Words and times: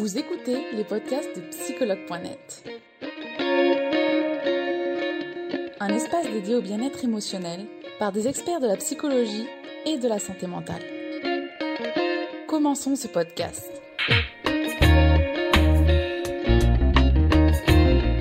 Vous 0.00 0.16
écoutez 0.16 0.56
les 0.72 0.82
podcasts 0.82 1.36
de 1.36 1.42
psychologue.net. 1.50 2.64
Un 5.78 5.88
espace 5.88 6.24
dédié 6.32 6.54
au 6.54 6.62
bien-être 6.62 7.04
émotionnel 7.04 7.66
par 7.98 8.10
des 8.10 8.26
experts 8.26 8.60
de 8.60 8.66
la 8.66 8.78
psychologie 8.78 9.46
et 9.84 9.98
de 9.98 10.08
la 10.08 10.18
santé 10.18 10.46
mentale. 10.46 10.80
Commençons 12.48 12.96
ce 12.96 13.08
podcast. 13.08 13.70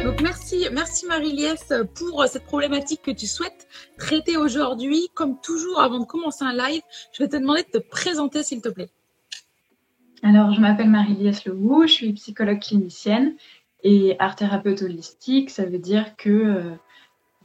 Donc 0.03 0.19
merci, 0.21 0.67
merci 0.73 1.05
Marie-Liesse 1.05 1.71
pour 1.95 2.25
cette 2.27 2.43
problématique 2.43 3.03
que 3.03 3.11
tu 3.11 3.25
souhaites 3.25 3.69
traiter 3.97 4.35
aujourd'hui. 4.35 5.07
Comme 5.13 5.39
toujours, 5.39 5.79
avant 5.79 5.99
de 5.99 6.05
commencer 6.05 6.43
un 6.43 6.53
live, 6.53 6.81
je 7.13 7.23
vais 7.23 7.29
te 7.29 7.37
demander 7.37 7.63
de 7.63 7.79
te 7.79 7.89
présenter 7.89 8.43
s'il 8.43 8.61
te 8.61 8.67
plaît. 8.67 8.89
Alors, 10.21 10.53
je 10.53 10.59
m'appelle 10.59 10.89
Marie-Liesse 10.89 11.45
Leroux, 11.45 11.83
je 11.87 11.93
suis 11.93 12.13
psychologue 12.13 12.59
clinicienne 12.59 13.35
et 13.83 14.15
art 14.19 14.35
thérapeute 14.35 14.81
holistique. 14.81 15.49
Ça 15.49 15.65
veut 15.65 15.77
dire 15.77 16.17
que 16.17 16.29
euh, 16.29 16.75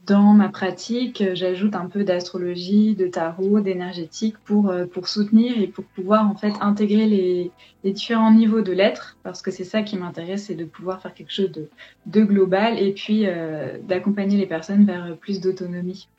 dans 0.05 0.33
ma 0.33 0.49
pratique, 0.49 1.23
j'ajoute 1.33 1.73
un 1.75 1.87
peu 1.87 2.03
d'astrologie, 2.03 2.93
de 2.93 3.07
tarot, 3.07 3.61
d'énergétique 3.61 4.35
pour, 4.43 4.69
euh, 4.69 4.85
pour 4.85 5.07
soutenir 5.07 5.57
et 5.57 5.67
pour 5.67 5.85
pouvoir 5.85 6.29
en 6.29 6.35
fait 6.35 6.53
intégrer 6.59 7.05
les, 7.05 7.51
les 7.85 7.91
différents 7.93 8.31
niveaux 8.31 8.61
de 8.61 8.73
l'être, 8.73 9.17
parce 9.23 9.41
que 9.41 9.51
c'est 9.51 9.63
ça 9.63 9.81
qui 9.81 9.97
m'intéresse, 9.97 10.45
c'est 10.47 10.55
de 10.55 10.65
pouvoir 10.65 11.01
faire 11.01 11.13
quelque 11.13 11.31
chose 11.31 11.51
de, 11.51 11.69
de 12.07 12.23
global 12.23 12.77
et 12.77 12.91
puis 12.91 13.25
euh, 13.25 13.77
d'accompagner 13.81 14.37
les 14.37 14.47
personnes 14.47 14.85
vers 14.85 15.15
plus 15.17 15.39
d'autonomie. 15.39 16.09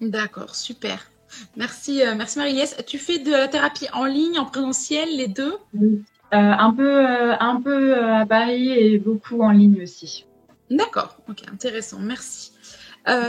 D'accord, 0.00 0.54
super. 0.54 1.10
Merci, 1.56 2.02
euh, 2.02 2.14
merci 2.16 2.38
Marie-Liesse. 2.38 2.76
Tu 2.86 2.98
fais 2.98 3.18
de 3.18 3.30
la 3.30 3.48
thérapie 3.48 3.86
en 3.92 4.04
ligne, 4.04 4.38
en 4.38 4.44
présentiel, 4.44 5.08
les 5.16 5.28
deux? 5.28 5.54
Oui, 5.74 6.02
euh, 6.34 6.36
un 6.36 6.72
peu, 6.72 7.06
euh, 7.06 7.34
un 7.38 7.60
peu 7.60 7.94
à 7.96 8.26
Paris 8.26 8.70
et 8.70 8.98
beaucoup 8.98 9.40
en 9.40 9.50
ligne 9.50 9.82
aussi. 9.82 10.26
D'accord, 10.70 11.16
ok, 11.28 11.42
intéressant, 11.50 11.98
merci. 12.00 12.52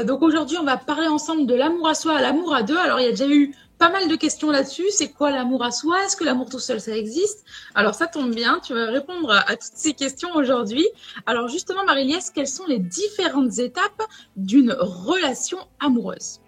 donc 0.06 0.22
aujourd'hui, 0.22 0.58
on 0.58 0.66
va 0.66 0.76
parler 0.76 1.08
ensemble 1.08 1.46
de 1.46 1.56
l'amour 1.56 1.88
à 1.88 1.94
soi 1.94 2.20
l'amour 2.20 2.54
à 2.54 2.64
deux. 2.64 2.78
Alors, 2.78 3.00
il 3.00 3.06
y 3.06 3.08
a 3.08 3.12
déjà 3.12 3.30
eu 3.30 3.56
pas 3.80 3.90
mal 3.90 4.10
de 4.10 4.16
questions 4.16 4.52
là-dessus. 4.52 4.86
C'est 4.92 5.14
quoi 5.14 5.32
l'amour 5.32 5.64
à 5.64 5.72
soi? 5.72 6.04
Est-ce 6.04 6.18
que 6.18 6.26
l'amour 6.26 6.50
tout 6.50 6.60
seul, 6.60 6.80
ça 6.80 6.96
existe? 6.96 7.46
Alors, 7.74 7.96
ça 7.96 8.08
tombe 8.08 8.36
bien, 8.36 8.60
tu 8.62 8.74
vas 8.74 8.88
répondre 8.92 9.32
à, 9.32 9.56
toutes 9.56 9.72
ces 9.74 9.94
questions 9.94 10.36
aujourd'hui. 10.36 10.86
Alors, 11.26 11.48
justement, 11.48 11.86
Marie-Liesse, 11.86 12.30
quelles 12.30 12.48
sont 12.48 12.66
les 12.68 12.80
différentes 12.80 13.58
étapes 13.58 14.04
d'une 14.36 14.76
relation 14.78 15.60
amoureuse? 15.80 16.42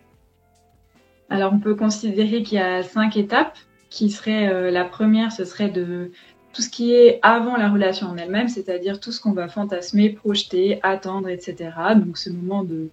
Alors, 1.31 1.53
on 1.53 1.59
peut 1.59 1.75
considérer 1.75 2.43
qu'il 2.43 2.57
y 2.57 2.61
a 2.61 2.83
cinq 2.83 3.15
étapes 3.15 3.57
qui 3.89 4.09
seraient 4.09 4.49
euh, 4.49 4.69
la 4.69 4.83
première, 4.83 5.31
ce 5.31 5.45
serait 5.45 5.69
de 5.69 6.11
tout 6.51 6.61
ce 6.61 6.69
qui 6.69 6.93
est 6.93 7.19
avant 7.21 7.55
la 7.55 7.69
relation 7.69 8.07
en 8.07 8.17
elle-même, 8.17 8.49
c'est-à-dire 8.49 8.99
tout 8.99 9.13
ce 9.13 9.21
qu'on 9.21 9.31
va 9.31 9.47
fantasmer, 9.47 10.09
projeter, 10.09 10.81
attendre, 10.83 11.29
etc. 11.29 11.71
Donc, 11.95 12.17
ce 12.17 12.29
moment 12.29 12.65
de, 12.65 12.89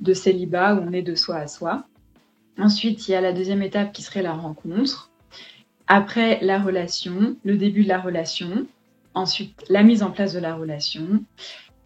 de 0.00 0.14
célibat 0.14 0.74
où 0.74 0.78
on 0.88 0.92
est 0.94 1.02
de 1.02 1.14
soi 1.14 1.36
à 1.36 1.46
soi. 1.46 1.84
Ensuite, 2.58 3.08
il 3.08 3.10
y 3.10 3.14
a 3.14 3.20
la 3.20 3.34
deuxième 3.34 3.62
étape 3.62 3.92
qui 3.92 4.00
serait 4.00 4.22
la 4.22 4.32
rencontre. 4.32 5.10
Après, 5.86 6.38
la 6.40 6.58
relation, 6.58 7.36
le 7.44 7.58
début 7.58 7.82
de 7.82 7.88
la 7.88 8.00
relation. 8.00 8.66
Ensuite, 9.12 9.66
la 9.68 9.82
mise 9.82 10.02
en 10.02 10.10
place 10.10 10.32
de 10.32 10.40
la 10.40 10.54
relation. 10.54 11.22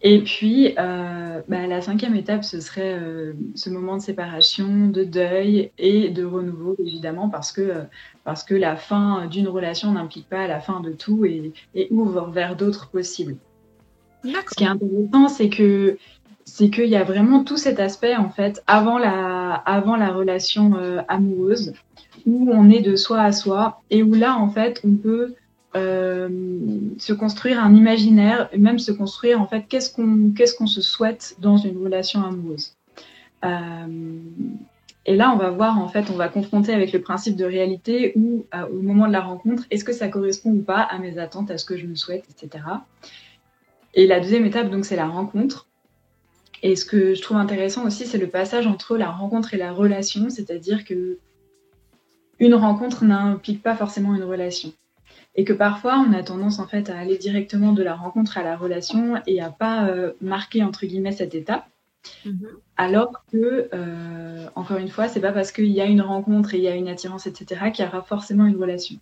Et 0.03 0.21
puis, 0.21 0.75
euh, 0.77 1.41
bah, 1.47 1.65
la 1.65 1.81
cinquième 1.81 2.15
étape, 2.15 2.43
ce 2.43 2.59
serait 2.59 2.99
euh, 2.99 3.33
ce 3.55 3.69
moment 3.71 3.97
de 3.97 4.01
séparation, 4.01 4.87
de 4.89 5.03
deuil 5.03 5.71
et 5.79 6.09
de 6.09 6.23
renouveau, 6.23 6.75
évidemment, 6.79 7.29
parce 7.29 7.51
que, 7.51 7.61
euh, 7.61 7.81
parce 8.23 8.43
que 8.43 8.53
la 8.53 8.75
fin 8.75 9.25
d'une 9.25 9.47
relation 9.47 9.91
n'implique 9.91 10.29
pas 10.29 10.47
la 10.47 10.59
fin 10.59 10.81
de 10.81 10.91
tout 10.91 11.25
et, 11.25 11.51
et 11.73 11.87
ouvre 11.89 12.29
vers 12.29 12.55
d'autres 12.55 12.89
possibles. 12.89 13.37
Ce 14.23 14.55
qui 14.55 14.63
est 14.63 14.67
intéressant, 14.67 15.29
c'est 15.29 15.49
que 15.49 15.97
c'est 16.45 16.69
qu'il 16.69 16.87
y 16.87 16.95
a 16.95 17.03
vraiment 17.03 17.43
tout 17.43 17.57
cet 17.57 17.79
aspect, 17.79 18.15
en 18.15 18.29
fait, 18.29 18.63
avant 18.67 18.99
la, 18.99 19.53
avant 19.53 19.95
la 19.95 20.09
relation 20.09 20.77
euh, 20.77 21.01
amoureuse, 21.07 21.73
où 22.25 22.49
on 22.51 22.69
est 22.69 22.81
de 22.81 22.95
soi 22.95 23.21
à 23.21 23.31
soi 23.31 23.81
et 23.89 24.03
où 24.03 24.13
là, 24.13 24.37
en 24.37 24.49
fait, 24.49 24.79
on 24.85 24.95
peut 24.95 25.35
euh, 25.77 26.29
se 26.97 27.13
construire 27.13 27.63
un 27.63 27.73
imaginaire, 27.75 28.49
même 28.57 28.79
se 28.79 28.91
construire 28.91 29.39
en 29.39 29.47
fait 29.47 29.65
qu'est-ce 29.69 29.93
qu'on 29.93 30.31
qu'est-ce 30.35 30.55
qu'on 30.55 30.67
se 30.67 30.81
souhaite 30.81 31.35
dans 31.39 31.57
une 31.57 31.77
relation 31.77 32.23
amoureuse. 32.25 32.75
Euh, 33.45 33.87
et 35.05 35.15
là, 35.15 35.31
on 35.33 35.37
va 35.37 35.51
voir 35.51 35.79
en 35.79 35.87
fait, 35.87 36.09
on 36.09 36.15
va 36.15 36.27
confronter 36.27 36.73
avec 36.73 36.91
le 36.91 37.01
principe 37.01 37.35
de 37.35 37.45
réalité 37.45 38.13
où 38.15 38.45
euh, 38.53 38.67
au 38.67 38.81
moment 38.81 39.07
de 39.07 39.13
la 39.13 39.21
rencontre, 39.21 39.63
est-ce 39.71 39.85
que 39.85 39.93
ça 39.93 40.07
correspond 40.07 40.51
ou 40.51 40.61
pas 40.61 40.81
à 40.81 40.97
mes 40.99 41.17
attentes, 41.17 41.51
à 41.51 41.57
ce 41.57 41.65
que 41.65 41.77
je 41.77 41.85
me 41.85 41.95
souhaite, 41.95 42.25
etc. 42.29 42.63
Et 43.93 44.05
la 44.05 44.19
deuxième 44.19 44.45
étape, 44.45 44.69
donc, 44.69 44.85
c'est 44.85 44.95
la 44.95 45.07
rencontre. 45.07 45.67
Et 46.63 46.75
ce 46.75 46.85
que 46.85 47.13
je 47.13 47.21
trouve 47.21 47.37
intéressant 47.37 47.85
aussi, 47.85 48.05
c'est 48.05 48.17
le 48.17 48.27
passage 48.27 48.67
entre 48.67 48.97
la 48.97 49.09
rencontre 49.09 49.53
et 49.53 49.57
la 49.57 49.71
relation, 49.71 50.29
c'est-à-dire 50.29 50.83
que 50.83 51.19
une 52.39 52.55
rencontre 52.55 53.05
n'implique 53.05 53.63
pas 53.63 53.75
forcément 53.75 54.13
une 54.13 54.23
relation 54.23 54.73
et 55.37 55.43
que 55.43 55.53
parfois 55.53 56.03
on 56.05 56.11
a 56.13 56.23
tendance 56.23 56.59
en 56.59 56.67
fait 56.67 56.89
à 56.89 56.97
aller 56.97 57.17
directement 57.17 57.71
de 57.71 57.83
la 57.83 57.95
rencontre 57.95 58.37
à 58.39 58.43
la 58.43 58.57
relation 58.57 59.21
et 59.27 59.39
à 59.39 59.51
pas 59.51 59.87
euh, 59.87 60.13
marquer 60.19 60.63
entre 60.63 60.85
guillemets 60.85 61.11
cette 61.11 61.35
étape. 61.35 61.65
Mhm. 62.25 62.47
Alors 62.75 63.23
que, 63.31 63.69
euh, 63.73 64.47
encore 64.55 64.77
une 64.77 64.87
fois, 64.89 65.07
c'est 65.07 65.19
pas 65.19 65.31
parce 65.31 65.51
qu'il 65.51 65.67
y 65.67 65.81
a 65.81 65.85
une 65.85 66.01
rencontre 66.01 66.53
et 66.53 66.57
il 66.57 66.63
y 66.63 66.67
a 66.67 66.75
une 66.75 66.87
attirance, 66.87 67.27
etc., 67.27 67.71
qu'il 67.73 67.85
y 67.85 67.87
aura 67.87 68.01
forcément 68.01 68.45
une 68.45 68.55
relation. 68.55 68.97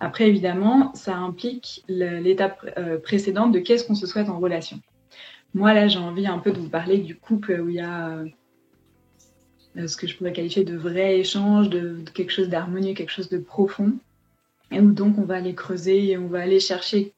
Après, 0.00 0.28
évidemment, 0.28 0.92
ça 0.94 1.16
implique 1.16 1.82
l'étape 1.88 2.66
euh, 2.76 2.98
précédente 2.98 3.52
de 3.52 3.60
qu'est-ce 3.60 3.84
qu'on 3.84 3.94
se 3.94 4.06
souhaite 4.06 4.28
en 4.28 4.38
relation. 4.38 4.80
Moi, 5.54 5.72
là, 5.72 5.88
j'ai 5.88 5.98
envie 5.98 6.26
un 6.26 6.38
peu 6.38 6.50
de 6.50 6.58
vous 6.58 6.68
parler 6.68 6.98
du 6.98 7.16
couple 7.16 7.60
où 7.60 7.68
il 7.68 7.76
y 7.76 7.80
a 7.80 8.22
ce 9.86 9.96
que 9.96 10.06
je 10.06 10.16
pourrais 10.16 10.32
qualifier 10.32 10.64
de 10.64 10.76
vrai 10.76 11.18
échange, 11.18 11.70
de 11.70 11.98
quelque 12.12 12.32
chose 12.32 12.48
d'harmonieux, 12.48 12.94
quelque 12.94 13.12
chose 13.12 13.30
de 13.30 13.38
profond 13.38 13.92
et 14.72 14.80
donc 14.80 15.18
on 15.18 15.24
va 15.24 15.36
aller 15.36 15.54
creuser 15.54 16.10
et 16.10 16.18
on 16.18 16.26
va 16.26 16.40
aller 16.40 16.60
chercher 16.60 17.12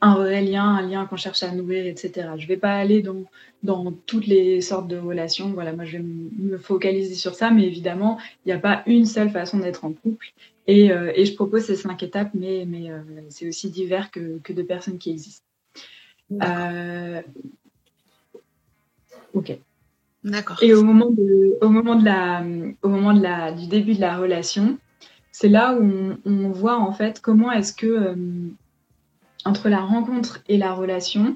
un 0.00 0.14
vrai 0.14 0.42
lien, 0.42 0.64
un 0.64 0.82
lien 0.82 1.06
qu'on 1.06 1.16
cherche 1.16 1.42
à 1.42 1.52
nourrir, 1.52 1.86
etc. 1.86 2.28
Je 2.36 2.44
ne 2.44 2.48
vais 2.48 2.56
pas 2.56 2.72
aller 2.72 3.02
dans, 3.02 3.24
dans 3.62 3.92
toutes 4.06 4.26
les 4.26 4.60
sortes 4.60 4.88
de 4.88 4.96
relations. 4.96 5.50
Voilà, 5.50 5.72
moi, 5.72 5.84
je 5.84 5.98
vais 5.98 6.02
me 6.02 6.56
focaliser 6.56 7.14
sur 7.14 7.34
ça, 7.34 7.50
mais 7.50 7.66
évidemment, 7.66 8.18
il 8.44 8.48
n'y 8.48 8.52
a 8.52 8.58
pas 8.58 8.82
une 8.86 9.04
seule 9.04 9.30
façon 9.30 9.58
d'être 9.58 9.84
en 9.84 9.92
couple. 9.92 10.32
Et, 10.66 10.90
euh, 10.92 11.12
et, 11.14 11.26
je 11.26 11.34
propose 11.34 11.64
ces 11.64 11.76
cinq 11.76 12.02
étapes, 12.02 12.30
mais, 12.32 12.64
mais 12.66 12.90
euh, 12.90 13.00
c'est 13.28 13.48
aussi 13.48 13.70
divers 13.70 14.10
que, 14.10 14.38
que, 14.38 14.52
de 14.52 14.62
personnes 14.62 14.98
qui 14.98 15.10
existent. 15.10 15.44
Euh... 16.42 17.20
Ok. 19.34 19.58
D'accord. 20.22 20.58
Et 20.62 20.74
au 20.74 20.82
moment 20.82 21.10
de, 21.10 21.58
au 21.60 21.68
moment 21.68 21.96
de 21.96 22.04
la, 22.04 22.44
au 22.82 22.88
moment 22.88 23.14
de 23.14 23.22
la, 23.22 23.52
du 23.52 23.66
début 23.66 23.94
de 23.94 24.00
la 24.00 24.16
relation, 24.16 24.78
c'est 25.40 25.48
là 25.48 25.74
où 25.74 26.18
on, 26.26 26.50
voit 26.50 26.76
en 26.76 26.92
fait 26.92 27.22
comment 27.22 27.50
est-ce 27.50 27.72
que 27.72 27.86
euh, 27.86 28.14
entre 29.46 29.70
la 29.70 29.80
rencontre 29.80 30.42
et 30.48 30.58
la 30.58 30.74
relation, 30.74 31.34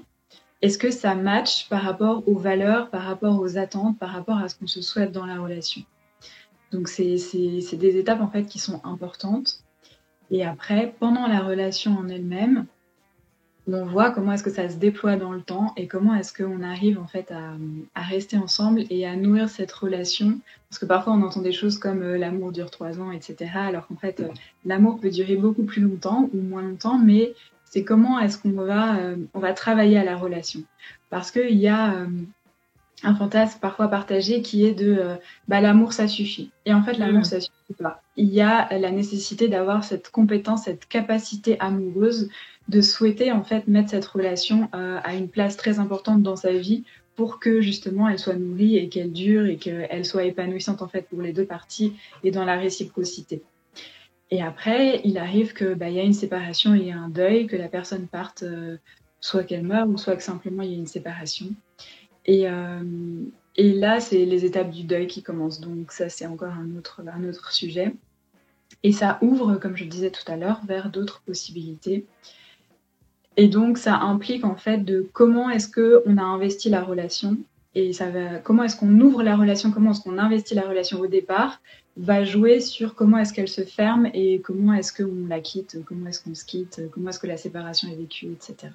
est-ce 0.60 0.76
que 0.76 0.90
ça 0.90 1.14
match 1.14 1.70
par 1.70 1.80
rapport 1.80 2.22
aux 2.28 2.36
valeurs, 2.36 2.90
par 2.90 3.04
rapport 3.04 3.40
aux 3.40 3.56
attentes, 3.56 3.98
par 3.98 4.10
rapport 4.10 4.36
à 4.36 4.50
ce 4.50 4.56
qu'on 4.56 4.66
se 4.66 4.82
souhaite 4.82 5.10
dans 5.10 5.24
la 5.24 5.40
relation? 5.40 5.80
Donc 6.70 6.88
c'est 6.88 7.16
des 7.16 7.96
étapes 7.96 8.20
en 8.20 8.28
fait 8.28 8.44
qui 8.44 8.58
sont 8.58 8.78
importantes. 8.84 9.64
Et 10.30 10.44
après, 10.44 10.94
pendant 11.00 11.26
la 11.26 11.40
relation 11.40 11.96
en 11.96 12.06
elle-même, 12.06 12.66
on 13.72 13.86
voit 13.86 14.10
comment 14.10 14.32
est-ce 14.32 14.42
que 14.42 14.50
ça 14.50 14.68
se 14.68 14.76
déploie 14.76 15.16
dans 15.16 15.32
le 15.32 15.40
temps 15.40 15.72
et 15.76 15.86
comment 15.86 16.14
est-ce 16.14 16.32
qu'on 16.34 16.62
arrive 16.62 16.98
en 16.98 17.06
fait 17.06 17.32
à, 17.32 18.02
rester 18.02 18.36
ensemble 18.36 18.84
et 18.90 19.06
à 19.06 19.16
nourrir 19.16 19.48
cette 19.48 19.72
relation. 19.72 20.38
Parce 20.68 20.78
que 20.78 20.86
parfois 20.86 21.14
on 21.14 21.22
entend 21.22 21.40
des 21.40 21.52
choses 21.52 21.78
comme 21.78 22.02
euh, 22.02 22.18
l'amour 22.18 22.52
dure 22.52 22.70
trois 22.70 23.00
ans, 23.00 23.10
etc. 23.10 23.50
Alors 23.54 23.86
qu'en 23.86 23.96
fait, 23.96 24.20
euh, 24.20 24.28
l'amour 24.64 24.98
peut 25.00 25.10
durer 25.10 25.36
beaucoup 25.36 25.62
plus 25.62 25.80
longtemps 25.80 26.28
ou 26.34 26.40
moins 26.40 26.62
longtemps, 26.62 26.98
mais 26.98 27.34
c'est 27.64 27.84
comment 27.84 28.18
est-ce 28.18 28.38
qu'on 28.38 28.52
va, 28.52 28.96
euh, 28.96 29.16
on 29.32 29.38
va 29.38 29.52
travailler 29.52 29.98
à 29.98 30.04
la 30.04 30.16
relation. 30.16 30.60
Parce 31.10 31.30
qu'il 31.30 31.56
y 31.56 31.68
a 31.68 32.06
un 33.04 33.14
fantasme 33.14 33.58
parfois 33.60 33.88
partagé 33.88 34.42
qui 34.42 34.64
est 34.64 34.74
de 34.74 35.16
bah, 35.48 35.60
l'amour 35.60 35.92
ça 35.92 36.08
suffit. 36.08 36.50
Et 36.66 36.72
en 36.72 36.82
fait, 36.82 36.98
l'amour 36.98 37.20
mmh. 37.20 37.24
ça 37.24 37.40
suffit 37.40 37.74
pas. 37.78 38.02
Il 38.16 38.32
y 38.32 38.40
a 38.40 38.68
la 38.78 38.90
nécessité 38.90 39.48
d'avoir 39.48 39.84
cette 39.84 40.10
compétence, 40.10 40.64
cette 40.64 40.86
capacité 40.86 41.58
amoureuse 41.60 42.28
de 42.68 42.80
souhaiter 42.80 43.32
en 43.32 43.42
fait 43.42 43.68
mettre 43.68 43.90
cette 43.90 44.06
relation 44.06 44.68
euh, 44.74 44.98
à 45.04 45.14
une 45.14 45.28
place 45.28 45.56
très 45.56 45.78
importante 45.78 46.22
dans 46.22 46.36
sa 46.36 46.52
vie 46.52 46.84
pour 47.16 47.38
que 47.38 47.60
justement 47.60 48.08
elle 48.08 48.18
soit 48.18 48.34
nourrie 48.34 48.76
et 48.76 48.88
qu'elle 48.88 49.12
dure 49.12 49.46
et 49.46 49.56
qu'elle 49.56 50.04
soit 50.04 50.24
épanouissante 50.24 50.82
en 50.82 50.88
fait 50.88 51.06
pour 51.08 51.20
les 51.20 51.32
deux 51.32 51.44
parties 51.44 51.94
et 52.22 52.30
dans 52.30 52.44
la 52.44 52.56
réciprocité. 52.56 53.42
Et 54.30 54.42
après, 54.42 55.00
il 55.04 55.18
arrive 55.18 55.52
que 55.52 55.74
bah, 55.74 55.90
y 55.90 56.00
a 56.00 56.02
une 56.02 56.14
séparation, 56.14 56.74
il 56.74 56.86
y 56.86 56.90
a 56.90 56.98
un 56.98 57.08
deuil, 57.08 57.46
que 57.46 57.56
la 57.56 57.68
personne 57.68 58.08
parte, 58.08 58.42
euh, 58.42 58.78
soit 59.20 59.44
qu'elle 59.44 59.62
meure 59.62 59.88
ou 59.88 59.96
soit 59.96 60.16
que 60.16 60.22
simplement 60.22 60.62
il 60.62 60.70
y 60.70 60.74
a 60.74 60.78
une 60.78 60.86
séparation. 60.86 61.46
Et, 62.26 62.48
euh, 62.48 62.82
et 63.56 63.72
là, 63.72 64.00
c'est 64.00 64.24
les 64.24 64.44
étapes 64.44 64.70
du 64.70 64.84
deuil 64.84 65.06
qui 65.06 65.22
commencent. 65.22 65.60
Donc 65.60 65.92
ça, 65.92 66.08
c'est 66.08 66.26
encore 66.26 66.52
un 66.52 66.76
autre, 66.76 67.52
sujet. 67.52 67.94
Et 68.82 68.92
ça 68.92 69.18
ouvre, 69.22 69.56
comme 69.56 69.76
je 69.76 69.84
disais 69.84 70.10
tout 70.10 70.30
à 70.30 70.36
l'heure, 70.36 70.60
vers 70.66 70.90
d'autres 70.90 71.22
possibilités. 71.22 72.06
Et 73.36 73.48
donc, 73.48 73.78
ça 73.78 73.96
implique 73.96 74.44
en 74.44 74.56
fait 74.56 74.78
de 74.78 75.08
comment 75.12 75.50
est-ce 75.50 75.68
qu'on 75.68 76.16
a 76.18 76.22
investi 76.22 76.68
la 76.68 76.82
relation 76.82 77.36
et 77.74 77.92
ça 77.92 78.08
va, 78.08 78.38
comment 78.38 78.62
est-ce 78.62 78.76
qu'on 78.76 79.00
ouvre 79.00 79.22
la 79.22 79.36
relation, 79.36 79.72
comment 79.72 79.90
est-ce 79.90 80.00
qu'on 80.00 80.18
investit 80.18 80.54
la 80.54 80.62
relation? 80.62 81.00
Au 81.00 81.08
départ, 81.08 81.60
va 81.96 82.24
jouer 82.24 82.60
sur 82.60 82.94
comment 82.94 83.18
est-ce 83.18 83.32
qu'elle 83.32 83.48
se 83.48 83.62
ferme 83.62 84.08
et 84.14 84.40
comment 84.40 84.74
est-ce 84.74 84.92
qu'on 84.92 85.26
la 85.26 85.40
quitte, 85.40 85.78
comment 85.84 86.06
est-ce 86.06 86.22
qu'on 86.22 86.34
se 86.34 86.44
quitte, 86.44 86.82
comment 86.92 87.10
est-ce 87.10 87.18
que 87.18 87.26
la 87.26 87.36
séparation 87.36 87.88
est 87.88 87.96
vécue, 87.96 88.26
etc. 88.26 88.72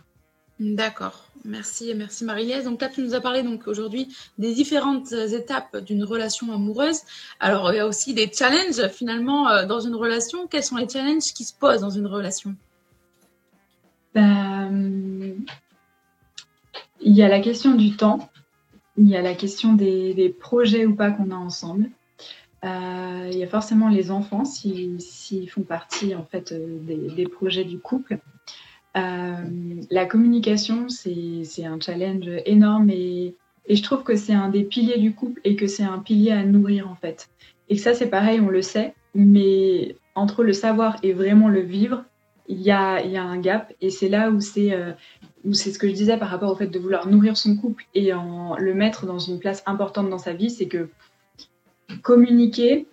D'accord, 0.60 1.26
merci, 1.46 1.94
merci 1.96 2.26
Marie-Lise. 2.26 2.66
Donc 2.66 2.82
là, 2.82 2.90
tu 2.90 3.02
nous 3.02 3.16
as 3.16 3.22
parlé 3.22 3.44
donc 3.44 3.66
aujourd'hui 3.68 4.14
des 4.38 4.54
différentes 4.54 5.14
étapes 5.14 5.78
d'une 5.78 6.04
relation 6.04 6.52
amoureuse. 6.52 7.00
Alors, 7.40 7.72
il 7.72 7.78
y 7.78 7.80
a 7.80 7.88
aussi 7.88 8.14
des 8.14 8.30
challenges 8.30 8.86
finalement 8.90 9.50
euh, 9.50 9.66
dans 9.66 9.80
une 9.80 9.96
relation. 9.96 10.48
Quels 10.48 10.66
sont 10.66 10.76
les 10.76 10.90
challenges 10.90 11.34
qui 11.34 11.46
se 11.46 11.54
posent 11.54 11.80
dans 11.80 11.90
une 11.90 12.08
relation? 12.08 12.56
Ben, 14.14 15.36
Il 17.00 17.16
y 17.16 17.24
a 17.24 17.30
la 17.30 17.40
question 17.40 17.76
du 17.76 17.96
temps, 17.96 18.30
il 18.98 19.08
y 19.08 19.16
a 19.16 19.22
la 19.22 19.36
question 19.36 19.74
des, 19.74 20.36
projets 20.42 20.86
ou 20.86 20.94
pas 20.94 21.10
qu'on 21.12 21.32
a 21.32 21.36
ensemble. 21.36 21.90
Euh, 22.66 23.30
il 23.32 23.38
y 23.38 23.44
a 23.44 23.48
forcément 23.48 23.88
les 23.88 24.12
enfants 24.12 24.44
s'ils 24.44 25.50
font 25.50 25.62
partie 25.62 26.14
en 26.16 26.26
fait 26.26 26.52
euh, 26.52 26.80
des 27.16 27.28
projets 27.28 27.64
du 27.64 27.80
couple. 27.80 28.20
Euh, 28.98 29.36
la 29.90 30.06
communication, 30.06 30.90
c'est 30.90 31.66
un 31.66 31.80
challenge 31.80 32.30
énorme 32.46 32.90
et, 32.90 33.36
je 33.70 33.84
trouve 33.84 34.02
que 34.02 34.16
c'est 34.16 34.34
un 34.34 34.50
des 34.50 34.64
piliers 34.64 34.98
du 34.98 35.14
couple 35.14 35.42
et 35.44 35.56
que 35.56 35.68
c'est 35.68 35.84
un 35.84 36.00
pilier 36.00 36.32
à 36.32 36.44
nourrir 36.44 36.90
en 36.90 36.96
fait. 36.96 37.30
Et 37.70 37.78
ça, 37.78 37.94
c'est 37.94 38.10
pareil, 38.10 38.40
on 38.40 38.50
le 38.50 38.64
sait, 38.64 38.96
mais 39.14 39.96
entre 40.16 40.44
le 40.44 40.54
savoir 40.54 40.98
et 41.04 41.14
vraiment 41.14 41.50
le 41.50 41.60
vivre, 41.60 42.04
il 42.48 42.60
y 42.62 42.72
a, 42.72 43.06
y 43.06 43.16
a 43.16 43.24
un 43.24 43.38
gap 43.38 43.72
et 43.80 43.92
c'est 43.92 44.10
là 44.10 44.32
où 44.32 44.40
c'est 44.40 44.74
euh, 44.74 44.94
c'est 45.54 45.72
ce 45.72 45.78
que 45.78 45.88
je 45.88 45.94
disais 45.94 46.18
par 46.18 46.30
rapport 46.30 46.52
au 46.52 46.56
fait 46.56 46.66
de 46.66 46.80
vouloir 46.80 47.08
nourrir 47.08 47.38
son 47.38 47.56
couple 47.56 47.86
et 47.94 48.12
en 48.12 48.56
le 48.58 48.74
mettre 48.74 49.06
dans 49.06 49.20
une 49.20 49.38
place 49.38 49.62
importante 49.68 50.10
dans 50.10 50.18
sa 50.18 50.34
vie, 50.34 50.50
c'est 50.50 50.68
que 50.68 50.90
communiquer, 52.02 52.88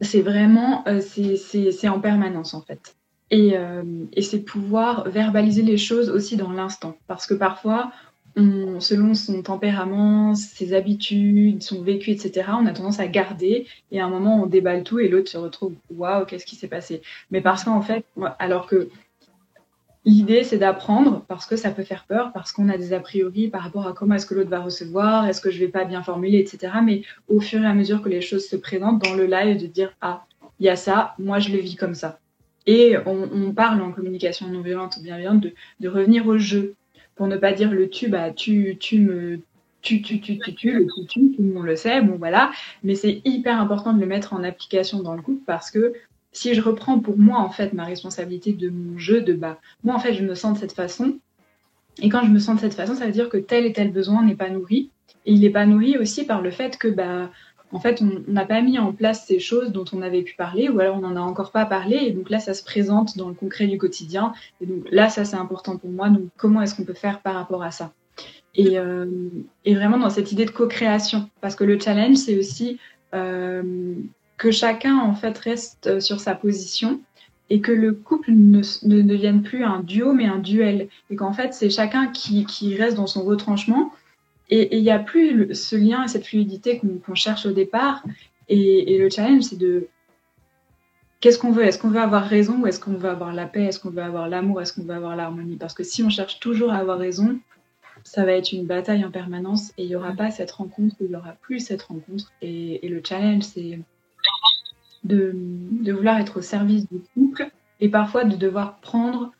c'est 0.00 0.22
vraiment, 0.22 0.86
euh, 0.88 1.00
c'est 1.00 1.88
en 1.88 2.00
permanence 2.00 2.54
en 2.54 2.60
fait. 2.60 2.95
Euh, 3.32 3.82
et, 4.12 4.22
c'est 4.22 4.40
pouvoir 4.40 5.08
verbaliser 5.08 5.62
les 5.62 5.76
choses 5.76 6.10
aussi 6.10 6.36
dans 6.36 6.52
l'instant. 6.52 6.96
Parce 7.08 7.26
que 7.26 7.34
parfois, 7.34 7.90
selon 8.36 9.14
son 9.14 9.42
tempérament, 9.42 10.34
ses 10.34 10.74
habitudes, 10.74 11.62
son 11.62 11.82
vécu, 11.82 12.10
etc., 12.10 12.50
on 12.52 12.66
a 12.66 12.72
tendance 12.72 13.00
à 13.00 13.06
garder 13.06 13.66
et 13.90 14.00
à 14.00 14.04
un 14.04 14.10
moment, 14.10 14.42
on 14.42 14.46
déballe 14.46 14.84
tout 14.84 14.98
et 14.98 15.08
l'autre 15.08 15.30
se 15.30 15.38
retrouve 15.38 15.74
Waouh, 15.90 16.26
qu'est-ce 16.26 16.44
qui 16.44 16.54
s'est 16.54 16.68
passé? 16.68 17.00
Mais 17.30 17.40
parce 17.40 17.64
qu'en 17.64 17.80
fait, 17.80 18.04
alors 18.38 18.66
que 18.66 18.90
l'idée, 20.04 20.44
c'est 20.44 20.58
d'apprendre 20.58 21.24
parce 21.28 21.46
que 21.46 21.56
ça 21.56 21.70
peut 21.70 21.82
faire 21.82 22.04
peur, 22.04 22.30
parce 22.32 22.52
qu'on 22.52 22.68
a 22.68 22.76
des 22.76 22.92
a 22.92 23.00
priori 23.00 23.48
par 23.48 23.62
rapport 23.62 23.86
à 23.86 23.94
comment 23.94 24.14
est-ce 24.14 24.26
que 24.26 24.34
l'autre 24.34 24.50
va 24.50 24.60
recevoir, 24.60 25.26
est-ce 25.26 25.40
que 25.40 25.50
je 25.50 25.58
vais 25.58 25.68
pas 25.68 25.84
bien 25.84 26.02
formuler, 26.02 26.38
etc. 26.38 26.74
Mais 26.84 27.02
au 27.28 27.40
fur 27.40 27.62
et 27.62 27.66
à 27.66 27.74
mesure 27.74 28.02
que 28.02 28.10
les 28.10 28.20
choses 28.20 28.46
se 28.46 28.56
présentent 28.56 29.02
dans 29.02 29.14
le 29.14 29.24
live, 29.24 29.60
de 29.60 29.66
dire 29.66 29.94
Ah, 30.02 30.26
il 30.60 30.66
y 30.66 30.68
a 30.68 30.76
ça, 30.76 31.14
moi 31.18 31.38
je 31.38 31.50
le 31.50 31.58
vis 31.58 31.74
comme 31.74 31.94
ça. 31.94 32.20
Et 32.66 32.96
on, 33.06 33.52
parle 33.52 33.80
en 33.80 33.92
communication 33.92 34.48
non 34.48 34.60
violente 34.60 34.96
ou 34.98 35.02
bienveillante 35.02 35.40
de, 35.40 35.52
de, 35.80 35.88
revenir 35.88 36.26
au 36.26 36.36
jeu. 36.36 36.74
Pour 37.14 37.28
ne 37.28 37.36
pas 37.36 37.52
dire 37.52 37.70
le 37.70 37.88
tu, 37.88 38.08
bah, 38.08 38.30
tu, 38.32 38.76
tu 38.78 39.00
me. 39.00 39.40
Tu, 39.82 40.02
tu, 40.02 40.20
tu, 40.20 40.38
tu, 40.38 40.54
tu, 40.54 40.72
le 40.72 40.86
tu, 40.86 41.06
tu, 41.06 41.36
tout 41.36 41.42
le 41.42 41.52
monde 41.52 41.66
le 41.66 41.76
sait, 41.76 42.00
bon 42.00 42.16
voilà. 42.16 42.50
Mais 42.82 42.96
c'est 42.96 43.22
hyper 43.24 43.60
important 43.60 43.92
de 43.92 44.00
le 44.00 44.06
mettre 44.06 44.32
en 44.32 44.42
application 44.42 45.00
dans 45.00 45.14
le 45.14 45.22
couple 45.22 45.42
parce 45.46 45.70
que 45.70 45.92
si 46.36 46.54
je 46.54 46.60
reprends 46.60 46.98
pour 46.98 47.16
moi, 47.16 47.38
en 47.38 47.50
fait, 47.50 47.72
ma 47.72 47.84
responsabilité 47.84 48.52
de 48.52 48.68
mon 48.68 48.98
jeu, 48.98 49.22
de 49.22 49.32
bah, 49.32 49.58
moi, 49.84 49.94
en 49.94 49.98
fait, 49.98 50.12
je 50.12 50.22
me 50.22 50.34
sens 50.34 50.54
de 50.54 50.60
cette 50.60 50.72
façon. 50.72 51.18
Et 52.02 52.10
quand 52.10 52.24
je 52.24 52.30
me 52.30 52.38
sens 52.38 52.56
de 52.56 52.60
cette 52.60 52.74
façon, 52.74 52.94
ça 52.94 53.06
veut 53.06 53.12
dire 53.12 53.30
que 53.30 53.38
tel 53.38 53.64
et 53.64 53.72
tel 53.72 53.90
besoin 53.90 54.22
n'est 54.22 54.34
pas 54.34 54.50
nourri. 54.50 54.90
Et 55.24 55.32
il 55.32 55.40
n'est 55.40 55.50
pas 55.50 55.64
nourri 55.64 55.96
aussi 55.96 56.26
par 56.26 56.42
le 56.42 56.50
fait 56.50 56.76
que, 56.76 56.88
bah, 56.88 57.30
en 57.72 57.80
fait, 57.80 58.00
on 58.00 58.30
n'a 58.30 58.44
pas 58.44 58.60
mis 58.62 58.78
en 58.78 58.92
place 58.92 59.26
ces 59.26 59.38
choses 59.38 59.72
dont 59.72 59.84
on 59.92 60.02
avait 60.02 60.22
pu 60.22 60.34
parler, 60.34 60.68
ou 60.68 60.78
alors 60.80 60.96
on 60.96 61.00
n'en 61.00 61.16
a 61.16 61.20
encore 61.20 61.50
pas 61.50 61.66
parlé, 61.66 61.96
et 61.96 62.10
donc 62.12 62.30
là, 62.30 62.38
ça 62.38 62.54
se 62.54 62.62
présente 62.62 63.16
dans 63.16 63.28
le 63.28 63.34
concret 63.34 63.66
du 63.66 63.76
quotidien. 63.78 64.32
Et 64.60 64.66
donc 64.66 64.84
là, 64.90 65.08
ça, 65.08 65.24
c'est 65.24 65.36
important 65.36 65.76
pour 65.76 65.90
moi. 65.90 66.08
Donc, 66.08 66.28
comment 66.36 66.62
est-ce 66.62 66.74
qu'on 66.74 66.84
peut 66.84 66.94
faire 66.94 67.20
par 67.20 67.34
rapport 67.34 67.62
à 67.62 67.70
ça? 67.70 67.92
Et, 68.54 68.78
euh, 68.78 69.06
et, 69.64 69.74
vraiment 69.74 69.98
dans 69.98 70.10
cette 70.10 70.32
idée 70.32 70.46
de 70.46 70.50
co-création, 70.50 71.28
parce 71.40 71.56
que 71.56 71.64
le 71.64 71.78
challenge, 71.78 72.16
c'est 72.16 72.38
aussi 72.38 72.78
euh, 73.14 73.94
que 74.38 74.50
chacun, 74.50 74.98
en 74.98 75.14
fait, 75.14 75.36
reste 75.36 76.00
sur 76.00 76.20
sa 76.20 76.34
position 76.34 77.00
et 77.50 77.60
que 77.60 77.72
le 77.72 77.92
couple 77.92 78.30
ne, 78.32 78.60
ne 78.84 79.02
devienne 79.02 79.42
plus 79.42 79.62
un 79.62 79.80
duo, 79.80 80.12
mais 80.12 80.26
un 80.26 80.38
duel. 80.38 80.88
Et 81.10 81.16
qu'en 81.16 81.32
fait, 81.32 81.52
c'est 81.52 81.70
chacun 81.70 82.06
qui 82.08 82.76
reste 82.76 82.96
dans 82.96 83.06
son 83.06 83.24
retranchement 83.24 83.92
et 84.48 84.76
il 84.76 84.82
n'y 84.82 84.90
a 84.90 84.98
plus 84.98 85.54
ce 85.54 85.76
lien 85.76 86.04
et 86.04 86.08
cette 86.08 86.26
fluidité 86.26 86.80
qu'on 87.04 87.14
cherche 87.14 87.46
au 87.46 87.52
départ. 87.52 88.02
Et, 88.48 88.98
le 88.98 89.10
challenge, 89.10 89.42
c'est 89.44 89.58
de 89.58 89.88
qu'est-ce 91.20 91.38
qu'on 91.38 91.50
veut? 91.50 91.64
Est-ce 91.64 91.78
qu'on 91.78 91.90
veut 91.90 92.00
avoir 92.00 92.24
raison 92.24 92.60
ou 92.60 92.66
est-ce 92.66 92.78
qu'on 92.78 92.92
veut 92.92 93.08
avoir 93.08 93.32
la 93.32 93.46
paix? 93.46 93.64
Est-ce 93.64 93.80
qu'on 93.80 93.90
veut 93.90 94.02
avoir 94.02 94.28
l'amour? 94.28 94.60
Est-ce 94.60 94.72
qu'on 94.72 94.84
veut 94.84 94.94
avoir 94.94 95.16
l'harmonie? 95.16 95.56
Parce 95.56 95.74
que 95.74 95.82
si 95.82 96.02
on 96.04 96.10
cherche 96.10 96.38
toujours 96.38 96.70
à 96.70 96.76
avoir 96.76 96.98
raison, 96.98 97.40
ça 98.04 98.24
va 98.24 98.32
être 98.32 98.52
une 98.52 98.66
bataille 98.66 99.04
en 99.04 99.10
permanence 99.10 99.72
et 99.78 99.82
il 99.82 99.88
n'y 99.88 99.96
aura 99.96 100.12
pas 100.12 100.30
cette 100.30 100.52
rencontre, 100.52 100.94
il 101.00 101.08
n'y 101.08 101.16
aura 101.16 101.32
plus 101.32 101.58
cette 101.58 101.82
rencontre. 101.82 102.32
Et, 102.40 102.86
le 102.88 103.02
challenge, 103.04 103.42
c'est 103.42 103.80
de, 105.02 105.32
de, 105.34 105.92
vouloir 105.92 106.18
être 106.18 106.38
au 106.38 106.42
service 106.42 106.88
du 106.88 107.00
couple 107.14 107.50
et 107.80 107.88
parfois 107.88 108.24
de 108.24 108.36
devoir 108.36 108.78
prendre 108.78 109.32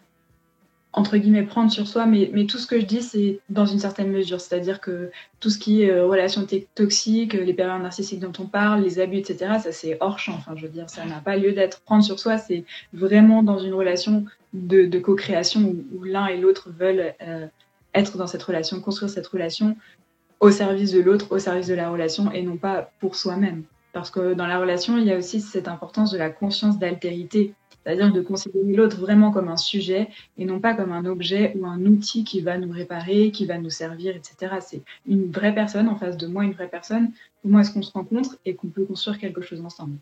entre 0.97 1.19
guillemets 1.19 1.43
prendre 1.43 1.71
sur 1.71 1.87
soi, 1.87 2.07
mais, 2.07 2.31
mais 2.33 2.47
tout 2.47 2.57
ce 2.57 2.67
que 2.67 2.81
je 2.81 2.87
dis, 2.87 3.03
c'est 3.03 3.39
dans 3.51 3.67
une 3.67 3.79
certaine 3.79 4.11
mesure. 4.11 4.41
C'est-à-dire 4.41 4.81
que 4.81 5.11
tout 5.41 5.51
ce 5.51 5.59
qui 5.59 5.83
est 5.83 5.91
euh, 5.91 6.07
relations 6.07 6.47
toxiques, 6.75 7.35
les 7.35 7.53
périodes 7.53 7.83
narcissiques 7.83 8.19
dont 8.19 8.33
on 8.39 8.47
parle, 8.47 8.83
les 8.83 8.99
abus, 8.99 9.19
etc., 9.19 9.59
ça 9.63 9.73
c'est 9.73 9.99
hors 10.01 10.19
champ. 10.19 10.33
Enfin, 10.39 10.55
je 10.57 10.63
veux 10.63 10.73
dire, 10.73 10.89
ça 10.89 11.05
n'a 11.05 11.21
pas 11.21 11.37
lieu 11.37 11.53
d'être 11.53 11.83
prendre 11.83 12.03
sur 12.03 12.19
soi. 12.19 12.39
C'est 12.39 12.65
vraiment 12.95 13.43
dans 13.43 13.59
une 13.59 13.75
relation 13.75 14.25
de, 14.55 14.87
de 14.87 14.99
co-création 14.99 15.75
où, 15.95 16.03
l'un 16.03 16.29
et 16.29 16.39
l'autre 16.39 16.71
veulent 16.71 17.13
euh, 17.21 17.47
être 17.95 18.17
dans 18.17 18.27
cette 18.27 18.43
relation, 18.43 18.81
construire 18.81 19.11
cette 19.11 19.27
relation 19.27 19.77
au 20.41 20.51
service 20.51 20.93
de 20.93 21.01
l'autre, 21.01 21.27
au 21.31 21.39
service 21.39 21.67
de 21.67 21.75
la 21.75 21.91
relation 21.91 22.33
et 22.33 22.41
non 22.41 22.57
pas 22.57 22.91
pour 23.01 23.17
soi-même. 23.17 23.65
Parce 23.93 24.11
que 24.11 24.33
dans 24.33 24.47
la 24.47 24.59
relation, 24.59 24.97
il 24.97 25.05
y 25.05 25.13
a 25.13 25.17
aussi 25.19 25.43
cette 25.43 25.69
importance 25.69 26.11
de 26.11 26.19
la 26.19 26.31
conscience 26.31 26.79
d'altérité 26.79 27.53
c'est-à-dire 27.87 28.13
de 28.13 28.21
considérer 28.21 28.73
l'autre 28.73 28.99
vraiment 28.99 29.31
comme 29.31 29.49
un 29.49 29.57
sujet 29.57 30.09
et 30.39 30.45
non 30.45 30.59
pas 30.59 30.75
comme 30.75 30.91
un 30.91 31.05
objet 31.05 31.55
ou 31.57 31.67
un 31.67 31.87
outil 31.87 32.25
qui 32.25 32.41
va 32.41 32.59
nous 32.59 32.73
réparer, 32.73 33.31
qui 33.31 33.47
va 33.47 33.59
nous 33.59 33.71
servir, 33.71 34.17
etc. 34.17 34.57
C'est 34.61 34.83
une 35.07 35.31
vraie 35.31 35.55
personne 35.55 35.89
en 35.89 35.95
face 35.95 36.17
de 36.17 36.27
moi, 36.27 36.43
une 36.43 36.53
vraie 36.53 36.69
personne. 36.69 37.13
Comment 37.43 37.61
est-ce 37.61 37.73
qu'on 37.73 37.83
se 37.83 37.93
rencontre 37.93 38.39
et 38.45 38.57
qu'on 38.57 38.67
peut 38.67 38.85
construire 38.85 39.21
quelque 39.21 39.41
chose 39.41 39.61
ensemble? 39.65 39.99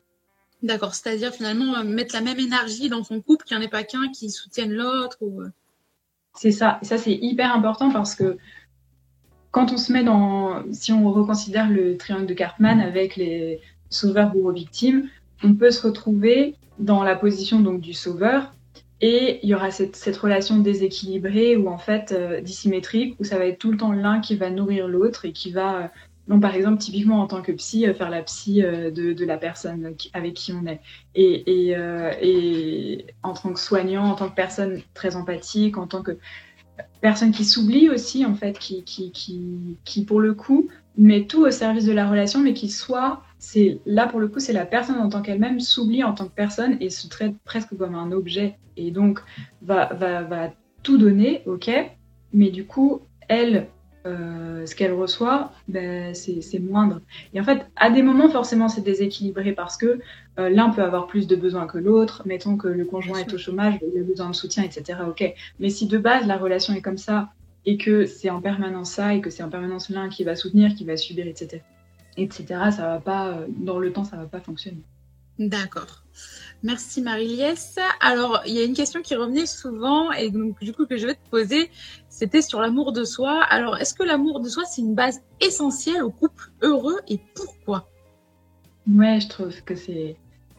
D'accord, 0.63 0.95
c'est-à-dire 0.95 1.35
finalement 1.35 1.77
euh, 1.77 1.85
mettre 1.85 2.15
la 2.15 2.23
même 2.23 2.39
énergie 2.39 2.89
dans 2.89 3.05
son 3.05 3.21
couple, 3.21 3.45
qu'il 3.45 3.55
n'y 3.59 3.63
en 3.63 3.67
ait 3.67 3.71
pas 3.71 3.83
qu'un 3.83 4.09
qui 4.09 4.31
soutienne 4.31 4.73
l'autre. 4.73 5.19
Ou... 5.21 5.43
Euh. 5.43 5.51
C'est 6.33 6.53
ça, 6.53 6.79
et 6.81 6.87
ça 6.87 6.97
c'est 6.97 7.13
hyper 7.13 7.55
important 7.55 7.91
parce 7.91 8.15
que 8.15 8.39
quand 9.51 9.73
on 9.73 9.77
se 9.77 9.93
met 9.93 10.05
dans, 10.05 10.63
si 10.73 10.91
on 10.91 11.13
reconsidère 11.13 11.69
le 11.69 11.99
triangle 11.99 12.25
de 12.25 12.35
Cartman 12.35 12.81
avec 12.81 13.17
les 13.17 13.61
sauveurs, 13.91 14.31
bourreaux, 14.31 14.53
victimes, 14.53 15.11
on 15.43 15.55
peut 15.55 15.71
se 15.71 15.87
retrouver 15.87 16.55
dans 16.79 17.03
la 17.03 17.17
position 17.17 17.61
donc 17.61 17.81
du 17.81 17.93
sauveur 17.93 18.53
et 19.01 19.41
il 19.43 19.49
y 19.49 19.55
aura 19.55 19.71
cette, 19.71 19.97
cette 19.97 20.17
relation 20.17 20.59
déséquilibrée 20.59 21.57
ou 21.57 21.69
en 21.69 21.79
fait 21.79 22.13
euh, 22.13 22.41
dissymétrique 22.41 23.17
où 23.19 23.25
ça 23.25 23.39
va 23.39 23.47
être 23.47 23.59
tout 23.59 23.71
le 23.71 23.77
temps 23.77 23.93
l'un 23.93 24.21
qui 24.21 24.37
va 24.37 24.51
nourrir 24.51 24.89
l'autre 24.89 25.25
et 25.25 25.33
qui 25.33 25.51
va 25.51 25.91
donc 26.27 26.41
par 26.41 26.55
exemple 26.55 26.79
typiquement 26.79 27.21
en 27.21 27.27
tant 27.27 27.43
que 27.43 27.53
psy 27.53 27.87
euh, 27.87 27.93
faire 27.93 28.09
la 28.09 28.23
psy 28.23 28.63
euh, 28.63 28.91
de, 28.91 29.25
la 29.25 29.37
personne 29.37 29.95
avec 30.15 30.35
qui 30.35 30.53
on 30.53 30.65
est. 30.67 30.81
Et, 31.15 31.71
et, 31.71 31.77
et, 32.23 33.07
en 33.23 33.35
tant 33.35 33.53
que 33.53 33.61
soignant 33.61 34.05
en 34.05 34.15
tant 34.15 34.29
que 34.29 34.35
personne 34.35 34.81
très 34.95 35.17
empathique 35.17 35.77
en 35.77 35.87
tant 35.87 36.03
que 36.03 36.17
personne 37.01 37.33
qui 37.33 37.45
s'oublie 37.45 37.91
aussi 37.91 38.25
en 38.25 38.35
fait 38.35 38.59
qui, 38.59 38.85
qui, 38.85 39.13
qui, 39.13 39.77
qui 39.85 40.05
pour 40.05 40.21
le 40.21 40.35
coup 40.35 40.69
met 40.97 41.27
tout 41.27 41.45
au 41.45 41.51
service 41.51 41.85
de 41.85 41.93
la 41.93 42.09
relation 42.09 42.41
mais 42.41 42.55
qui 42.55 42.71
soit 42.71 43.23
c'est 43.45 43.79
là 43.85 44.07
pour 44.07 44.21
le 44.21 44.29
coup, 44.29 44.41
c'est 44.41 44.55
la 44.55 44.65
personne 44.65 44.97
en 44.97 45.11
tant 45.11 45.21
qu'elle-même 45.21 45.61
s'oublie 45.61 46.03
en 46.03 46.15
tant 46.15 46.25
que 46.25 46.35
personne 46.35 46.79
et 46.81 46.89
se 46.89 47.09
traite 47.09 47.35
presque 47.45 47.77
comme 47.77 47.95
un 47.95 48.11
objet 48.11 48.57
et 48.79 48.91
donc 48.91 49.21
va, 49.61 49.93
va, 49.93 50.23
va 50.23 50.51
tout 50.83 50.97
donner, 50.97 51.43
ok, 51.45 51.71
mais 52.33 52.51
du 52.51 52.65
coup, 52.65 53.03
elle, 53.29 53.67
euh, 54.07 54.65
ce 54.65 54.75
qu'elle 54.75 54.95
reçoit, 54.95 55.53
ben, 55.69 56.15
c'est 56.15 56.59
moindre. 56.59 57.03
Et 57.35 57.41
en 57.41 57.45
fait, 57.45 57.67
à 57.77 57.91
des 57.91 58.03
moments, 58.03 58.31
forcément, 58.31 58.69
c'est 58.69 58.83
déséquilibré 58.83 59.53
parce 59.53 59.77
que 59.77 60.01
euh, 60.39 60.49
l'un 60.49 60.71
peut 60.71 60.83
avoir 60.83 61.07
plus 61.07 61.27
de 61.27 61.37
besoins 61.37 61.67
que 61.67 61.79
l'autre. 61.79 62.23
Mettons 62.25 62.57
que 62.57 62.69
le 62.69 62.85
conjoint 62.87 63.19
est 63.19 63.33
au 63.33 63.39
chômage, 63.39 63.75
il 63.83 64.01
a 64.01 64.05
besoin 64.05 64.31
de 64.31 64.35
soutien, 64.35 64.63
etc. 64.63 65.01
Ok. 65.07 65.23
Mais 65.61 65.69
si 65.69 65.87
de 65.87 65.99
base, 65.99 66.27
la 66.27 66.39
relation 66.39 66.75
est 66.75 66.83
comme 66.83 66.99
ça 66.99 67.31
et 67.67 67.77
que 67.77 68.07
c'est 68.07 68.31
en 68.31 68.41
permanence 68.41 68.93
ça 68.93 69.15
et 69.15 69.21
que 69.21 69.31
c'est 69.31 69.43
en 69.43 69.51
permanence 69.51 69.91
l'un 69.91 70.09
qui 70.09 70.25
va 70.25 70.35
soutenir, 70.35 70.75
qui 70.75 70.85
va 70.85 70.97
subir, 70.97 71.27
etc 71.27 71.61
etc. 72.17 72.45
Ça 72.71 72.87
va 72.87 73.01
pas, 73.01 73.29
euh, 73.29 73.47
dans 73.49 73.79
le 73.79 73.93
temps, 73.93 74.05
ça 74.05 74.17
va 74.17 74.27
pas 74.27 74.41
fonctionner. 74.41 74.83
D'accord. 75.39 76.05
Merci 76.63 77.03
Marie-Liesse. 77.03 77.79
Alors, 78.01 78.43
il 78.47 78.55
y 78.55 78.59
a 78.59 78.65
une 78.65 78.75
question 78.75 79.03
qui 79.03 79.15
revenait 79.17 79.47
souvent 79.47 80.13
et 80.13 80.31
donc 80.31 80.59
du 80.61 80.73
coup 80.73 80.87
que 80.87 80.97
je 80.97 81.07
vais 81.07 81.15
te 81.15 81.29
poser, 81.29 81.71
c'était 82.09 82.41
sur 82.41 82.61
l'amour 82.61 82.93
de 82.93 83.05
soi. 83.05 83.43
Alors, 83.51 83.77
est-ce 83.77 83.95
que 83.95 84.03
l'amour 84.03 84.41
de 84.41 84.49
soi, 84.49 84.65
c'est 84.65 84.81
une 84.81 84.95
base 84.95 85.23
essentielle 85.41 86.03
au 86.03 86.11
couple 86.11 86.53
heureux 86.63 87.01
et 87.09 87.19
pourquoi? 87.35 87.91
Ouais, 88.89 89.21
je 89.21 89.29
trouve 89.29 89.63
que 89.65 89.75
c'est 89.75 90.17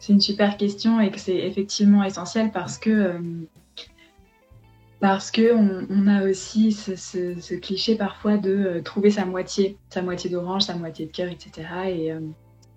une 0.08 0.20
super 0.20 0.56
question 0.56 1.00
et 1.00 1.10
que 1.10 1.18
c'est 1.18 1.38
effectivement 1.38 2.04
essentiel 2.04 2.52
parce 2.52 2.78
que 2.78 2.90
euh, 2.90 3.18
parce 5.00 5.30
que 5.30 5.54
on, 5.54 6.06
a 6.06 6.24
aussi 6.24 6.72
ce, 6.72 7.54
cliché 7.56 7.96
parfois 7.96 8.38
de 8.38 8.50
euh, 8.50 8.82
trouver 8.82 9.10
sa 9.10 9.26
moitié, 9.26 9.76
sa 9.90 10.02
moitié 10.02 10.30
d'orange, 10.30 10.62
sa 10.62 10.74
moitié 10.74 11.06
de 11.06 11.12
cœur, 11.12 11.28
etc. 11.28 11.68
Et, 11.86 12.12
euh, 12.12 12.20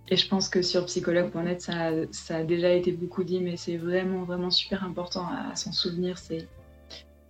et 0.09 0.17
je 0.17 0.27
pense 0.27 0.49
que 0.49 0.61
sur 0.61 0.85
psychologue.net, 0.85 1.61
ça, 1.61 2.35
a 2.35 2.43
déjà 2.43 2.71
été 2.71 2.91
beaucoup 2.91 3.23
dit, 3.23 3.39
mais 3.39 3.57
c'est 3.57 3.77
vraiment, 3.77 4.23
vraiment 4.23 4.49
super 4.49 4.83
important 4.83 5.27
à, 5.27 5.55
s'en 5.55 5.71
souvenir. 5.71 6.17
C'est 6.17 6.47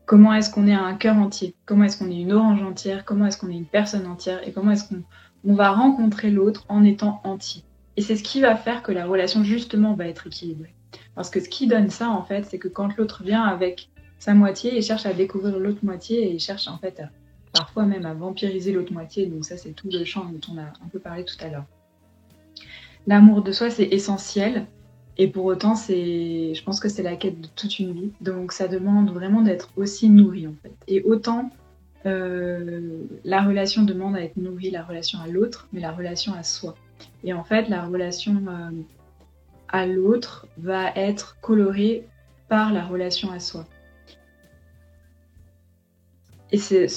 comment 0.06 0.34
est-ce 0.34 0.50
qu'on 0.50 0.66
est 0.66 0.74
un 0.74 0.96
cœur 0.96 1.18
entier, 1.18 1.56
comment 1.66 1.84
est-ce 1.84 1.98
qu'on 1.98 2.10
est 2.10 2.22
une 2.22 2.32
orange 2.32 2.64
entière, 2.64 3.04
comment 3.04 3.26
est-ce 3.26 3.38
qu'on 3.38 3.50
est 3.50 3.58
une 3.58 3.66
personne 3.66 4.08
entière, 4.08 4.48
et 4.48 4.54
comment 4.54 4.72
est-ce 4.72 4.88
qu'on 4.88 5.04
on 5.46 5.54
va 5.54 5.72
rencontrer 5.72 6.32
l'autre 6.32 6.66
en 6.70 6.84
étant 6.84 7.22
entier? 7.26 7.64
Et 7.98 8.02
c'est 8.02 8.16
ce 8.16 8.24
qui 8.24 8.40
va 8.40 8.56
faire 8.56 8.82
que 8.82 8.94
la 8.94 9.06
relation, 9.06 9.44
justement, 9.44 9.94
va 9.94 10.08
être 10.08 10.28
équilibrée. 10.28 10.74
Parce 11.16 11.30
que 11.30 11.42
ce 11.42 11.50
qui 11.50 11.68
donne 11.68 11.90
ça, 11.90 12.10
en 12.10 12.24
fait, 12.24 12.46
c'est 12.46 12.60
que 12.60 12.70
quand 12.70 12.96
l'autre 12.96 13.24
vient 13.24 13.44
avec 13.44 13.90
sa 14.20 14.34
moitié, 14.34 14.78
il 14.78 14.84
cherche 14.84 15.06
à 15.06 15.14
découvrir 15.14 15.58
l'autre 15.58 15.84
moitié 15.84 16.24
et 16.24 16.34
il 16.34 16.40
cherche, 16.40 16.68
en 16.68 16.78
fait, 16.78 17.02
parfois 17.54 17.86
même 17.86 18.06
à 18.06 18.14
vampiriser 18.14 18.72
l'autre 18.72 18.94
moitié. 18.94 19.26
Donc 19.26 19.46
ça, 19.46 19.58
c'est 19.58 19.72
tout 19.72 19.90
le 19.92 20.06
champ 20.06 20.26
dont 20.26 20.54
on 20.54 20.58
a 20.58 20.66
un 20.66 20.88
peu 20.92 21.00
parlé 21.00 21.26
tout 21.26 21.38
à 21.40 21.48
l'heure 21.48 21.66
l'amour 23.08 23.42
de 23.42 23.52
soi, 23.52 23.70
c'est 23.70 23.88
essentiel. 23.92 24.68
Et 25.18 25.28
pour 25.28 25.46
autant, 25.46 25.76
c'est, 25.76 26.54
je 26.54 26.64
pense 26.64 26.80
que 26.80 26.88
c'est 26.88 27.04
la 27.04 27.18
quête 27.18 27.42
de 27.42 27.48
toute 27.56 27.80
une 27.80 27.92
vie. 27.92 28.12
Donc, 28.22 28.54
ça 28.54 28.70
demande 28.70 29.12
vraiment 29.12 29.42
d'être 29.42 29.70
aussi 29.76 30.10
nourri, 30.10 30.48
en 30.48 30.56
fait. 30.62 30.72
Et 30.88 31.02
autant 31.04 31.52
euh, 32.06 33.02
la 33.26 33.42
relation 33.42 33.84
demande 33.84 34.16
à 34.16 34.22
être 34.22 34.38
nourrie, 34.38 34.72
la 34.72 34.84
relation 34.84 35.20
à 35.20 35.28
l'autre, 35.28 35.68
mais 35.74 35.82
la 35.82 35.92
relation 35.92 36.34
à 36.34 36.44
soi. 36.44 36.76
Et 37.26 37.34
en 37.34 37.44
fait, 37.44 37.68
la 37.68 37.84
relation 37.84 38.38
euh, 38.48 38.72
à 39.68 39.86
l'autre 39.86 40.48
va 40.58 40.92
être 40.96 41.36
colorée 41.42 42.08
par 42.48 42.72
la 42.72 42.86
relation 42.86 43.32
à 43.32 43.40
soi. 43.40 43.66
Et 46.52 46.58
ce, 46.58 46.88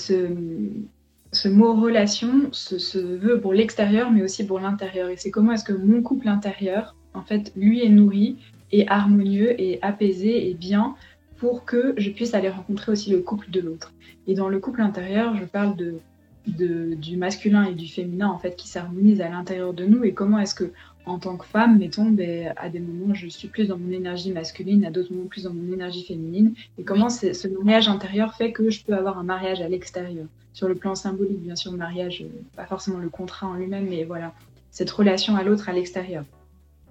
ce 1.32 1.48
mot 1.48 1.74
relation 1.74 2.52
se, 2.52 2.98
veut 2.98 3.40
pour 3.40 3.54
l'extérieur, 3.54 4.10
mais 4.10 4.22
aussi 4.22 4.46
pour 4.46 4.60
l'intérieur. 4.60 5.08
Et 5.08 5.16
c'est 5.16 5.30
comment 5.30 5.52
est-ce 5.52 5.64
que 5.64 5.72
mon 5.72 6.02
couple 6.02 6.28
intérieur, 6.28 6.94
en 7.14 7.22
fait, 7.22 7.52
lui 7.56 7.84
est 7.84 7.88
nourri, 7.88 8.36
et 8.70 8.88
harmonieux, 8.88 9.60
et 9.60 9.78
apaisé, 9.82 10.48
et 10.48 10.54
bien, 10.54 10.94
pour 11.38 11.64
que 11.64 11.94
je 11.96 12.10
puisse 12.10 12.34
aller 12.34 12.48
rencontrer 12.48 12.92
aussi 12.92 13.10
le 13.10 13.18
couple 13.18 13.50
de 13.50 13.60
l'autre. 13.60 13.92
Et 14.26 14.34
dans 14.34 14.48
le 14.48 14.58
couple 14.60 14.80
intérieur, 14.80 15.36
je 15.36 15.44
parle 15.44 15.74
de, 15.76 16.94
du 16.94 17.16
masculin 17.16 17.64
et 17.64 17.74
du 17.74 17.88
féminin, 17.88 18.28
en 18.28 18.38
fait, 18.38 18.56
qui 18.56 18.68
s'harmonisent 18.68 19.20
à 19.20 19.28
l'intérieur 19.28 19.72
de 19.72 19.84
nous, 19.84 20.04
et 20.04 20.12
comment 20.12 20.38
est-ce 20.38 20.54
que 20.54 20.70
en 21.04 21.18
tant 21.18 21.36
que 21.36 21.44
femme, 21.44 21.78
mettons, 21.78 22.10
ben, 22.10 22.52
à 22.56 22.68
des 22.68 22.80
moments, 22.80 23.14
je 23.14 23.26
suis 23.26 23.48
plus 23.48 23.68
dans 23.68 23.78
mon 23.78 23.90
énergie 23.90 24.32
masculine, 24.32 24.84
à 24.84 24.90
d'autres 24.90 25.12
moments, 25.12 25.26
plus 25.26 25.44
dans 25.44 25.54
mon 25.54 25.72
énergie 25.72 26.04
féminine. 26.04 26.54
Et 26.78 26.84
comment 26.84 27.10
ce 27.10 27.48
mariage 27.48 27.88
intérieur 27.88 28.34
fait 28.34 28.52
que 28.52 28.70
je 28.70 28.84
peux 28.84 28.94
avoir 28.94 29.18
un 29.18 29.24
mariage 29.24 29.60
à 29.60 29.68
l'extérieur? 29.68 30.26
Sur 30.52 30.68
le 30.68 30.74
plan 30.74 30.94
symbolique, 30.94 31.40
bien 31.40 31.56
sûr, 31.56 31.72
le 31.72 31.78
mariage, 31.78 32.22
euh, 32.22 32.42
pas 32.56 32.66
forcément 32.66 32.98
le 32.98 33.08
contrat 33.08 33.46
en 33.46 33.54
lui-même, 33.54 33.86
mais 33.88 34.04
voilà, 34.04 34.34
cette 34.70 34.90
relation 34.90 35.36
à 35.36 35.42
l'autre 35.42 35.68
à 35.68 35.72
l'extérieur. 35.72 36.24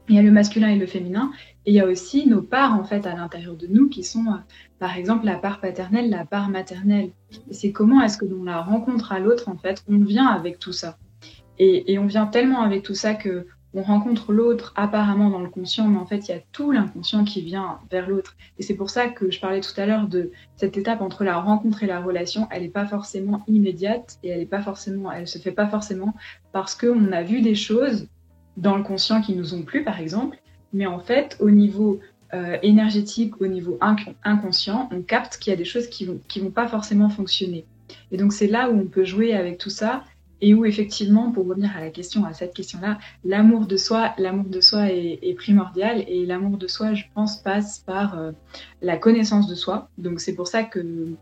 Il 0.10 0.16
y 0.16 0.20
a 0.20 0.24
le 0.24 0.32
masculin 0.32 0.70
et 0.70 0.78
le 0.78 0.88
féminin, 0.88 1.32
et 1.66 1.72
il 1.72 1.76
y 1.76 1.80
a 1.80 1.86
aussi 1.86 2.28
nos 2.28 2.42
parts, 2.42 2.74
en 2.74 2.84
fait, 2.84 3.06
à 3.06 3.16
l'intérieur 3.16 3.56
de 3.56 3.68
nous, 3.68 3.88
qui 3.88 4.04
sont, 4.04 4.26
euh, 4.28 4.38
par 4.80 4.98
exemple, 4.98 5.26
la 5.26 5.36
part 5.36 5.62
paternelle, 5.62 6.10
la 6.10 6.26
part 6.26 6.50
maternelle. 6.50 7.12
c'est 7.52 7.72
comment 7.72 8.02
est-ce 8.02 8.18
que 8.18 8.26
dans 8.26 8.44
la 8.44 8.62
rencontre 8.62 9.14
à 9.14 9.20
l'autre, 9.20 9.48
en 9.48 9.58
fait, 9.58 9.84
on 9.88 10.00
vient 10.00 10.28
avec 10.28 10.60
tout 10.60 10.74
ça. 10.74 10.98
Et, 11.60 11.94
et 11.94 12.00
on 12.00 12.08
vient 12.08 12.26
tellement 12.26 12.64
avec 12.64 12.82
tout 12.82 12.96
ça 12.96 13.14
que 13.14 13.46
on 13.74 13.82
rencontre 13.82 14.34
l'autre 14.34 14.74
apparemment 14.76 15.30
dans 15.30 15.40
le 15.40 15.50
conscient, 15.50 15.88
mais 15.88 15.98
en 15.98 16.06
fait, 16.06 16.28
il 16.28 16.32
y 16.32 16.34
a 16.34 16.42
tout 16.52 16.72
l'inconscient 16.72 17.24
qui 17.24 17.42
vient 17.42 17.80
vers 17.90 18.10
l'autre. 18.10 18.36
Et 18.60 18.64
c'est 18.64 18.74
pour 18.76 18.90
ça 18.90 19.08
que 19.08 19.32
je 19.32 19.40
parlais 19.40 19.62
tout 19.62 19.80
à 19.80 19.86
l'heure 19.86 20.08
de 20.08 20.32
cette 20.58 20.78
étape 20.78 21.02
entre 21.02 21.24
la 21.24 21.40
rencontre 21.40 21.84
et 21.84 21.88
la 21.88 22.02
relation. 22.02 22.48
Elle 22.52 22.64
n'est 22.64 22.70
pas 22.70 22.86
forcément 22.86 23.44
immédiate 23.48 24.18
et 24.24 24.30
elle 24.30 24.42
est 24.42 24.46
pas 24.46 24.62
forcément, 24.62 25.12
elle 25.12 25.28
se 25.28 25.38
fait 25.38 25.52
pas 25.52 25.68
forcément 25.68 26.14
parce 26.52 26.76
qu'on 26.76 27.12
a 27.14 27.24
vu 27.24 27.42
des 27.42 27.56
choses 27.56 28.08
dans 28.58 28.76
le 28.76 28.84
conscient 28.84 29.22
qui 29.22 29.36
nous 29.36 29.54
ont 29.54 29.64
plu, 29.64 29.84
par 29.84 30.00
exemple. 30.00 30.38
Mais 30.74 30.86
en 30.86 31.00
fait, 31.00 31.38
au 31.40 31.50
niveau 31.50 32.00
euh, 32.34 32.58
énergétique, 32.64 33.42
au 33.42 33.48
niveau 33.48 33.80
inconscient, 34.24 34.90
on 34.92 35.02
capte 35.02 35.38
qu'il 35.38 35.52
y 35.52 35.54
a 35.54 35.58
des 35.58 35.66
choses 35.66 35.88
qui 35.88 36.06
vont, 36.06 36.20
qui 36.28 36.42
vont 36.42 36.52
pas 36.52 36.68
forcément 36.68 37.10
fonctionner. 37.10 37.66
Et 38.12 38.18
donc, 38.18 38.34
c'est 38.34 38.48
là 38.48 38.70
où 38.70 38.78
on 38.78 38.86
peut 38.86 39.06
jouer 39.06 39.34
avec 39.34 39.58
tout 39.58 39.70
ça 39.70 40.04
et 40.42 40.54
où 40.56 40.66
effectivement, 40.66 41.32
pour 41.32 41.48
revenir 41.48 41.76
à 41.78 41.80
la 41.80 41.90
question, 41.92 42.26
à 42.26 42.34
cette 42.34 42.54
question-là, 42.54 42.98
l'amour 43.24 43.68
de 43.68 43.78
soi, 43.78 44.14
l'amour 44.18 44.46
de 44.46 44.60
soi 44.60 44.92
est, 44.92 45.36
primordial 45.38 46.04
et 46.08 46.26
l'amour 46.26 46.58
de 46.58 46.68
soi, 46.68 46.94
je 46.94 47.04
pense, 47.14 47.38
passe 47.38 47.80
par 47.80 48.18
euh, 48.18 48.32
la 48.82 48.98
connaissance 48.98 49.48
de 49.48 49.56
soi. 49.56 49.90
Donc 49.98 50.20
c'est 50.20 50.34
pour 50.34 50.48
ça 50.48 50.64
que 50.64 51.14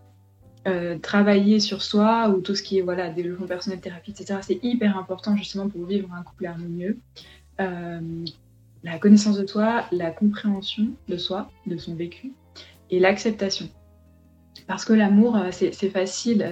euh, 0.67 0.97
travailler 0.99 1.59
sur 1.59 1.81
soi 1.81 2.29
ou 2.29 2.41
tout 2.41 2.55
ce 2.55 2.63
qui 2.63 2.79
est 2.79 2.81
voilà 2.81 3.09
développement 3.09 3.47
personnel, 3.47 3.79
thérapie, 3.81 4.11
etc. 4.11 4.39
C'est 4.41 4.59
hyper 4.63 4.97
important 4.97 5.35
justement 5.35 5.69
pour 5.69 5.85
vivre 5.85 6.09
un 6.13 6.23
couple 6.23 6.45
harmonieux. 6.45 6.97
Euh, 7.59 8.25
la 8.83 8.99
connaissance 8.99 9.37
de 9.37 9.45
soi, 9.45 9.85
la 9.91 10.11
compréhension 10.11 10.87
de 11.09 11.17
soi, 11.17 11.51
de 11.67 11.77
son 11.77 11.95
vécu 11.95 12.31
et 12.89 12.99
l'acceptation. 12.99 13.67
Parce 14.67 14.85
que 14.85 14.93
l'amour, 14.93 15.37
c'est 15.51 15.89
facile 15.89 16.45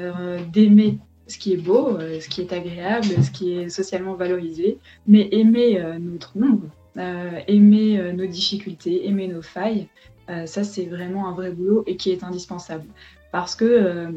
d'aimer 0.52 1.00
ce 1.28 1.38
qui 1.38 1.54
est 1.54 1.58
beau, 1.58 1.98
euh, 1.98 2.20
ce 2.20 2.30
qui 2.30 2.42
est 2.42 2.54
agréable, 2.54 3.08
ce 3.24 3.32
qui 3.32 3.58
est 3.58 3.70
socialement 3.70 4.14
valorisé, 4.14 4.78
mais 5.08 5.28
aimer 5.32 5.80
euh, 5.80 5.98
notre 6.00 6.36
ombre, 6.38 6.68
euh, 6.98 7.40
aimer 7.48 8.14
nos 8.14 8.26
difficultés, 8.26 9.08
aimer 9.08 9.28
nos 9.28 9.42
failles, 9.42 9.88
ça 10.46 10.66
c'est 10.66 10.86
vraiment 10.86 11.30
un 11.30 11.34
vrai 11.34 11.52
boulot 11.52 11.84
et 11.88 11.96
qui 11.96 12.12
est 12.12 12.24
indispensable. 12.24 12.84
Parce 13.32 13.56
que 13.56 14.10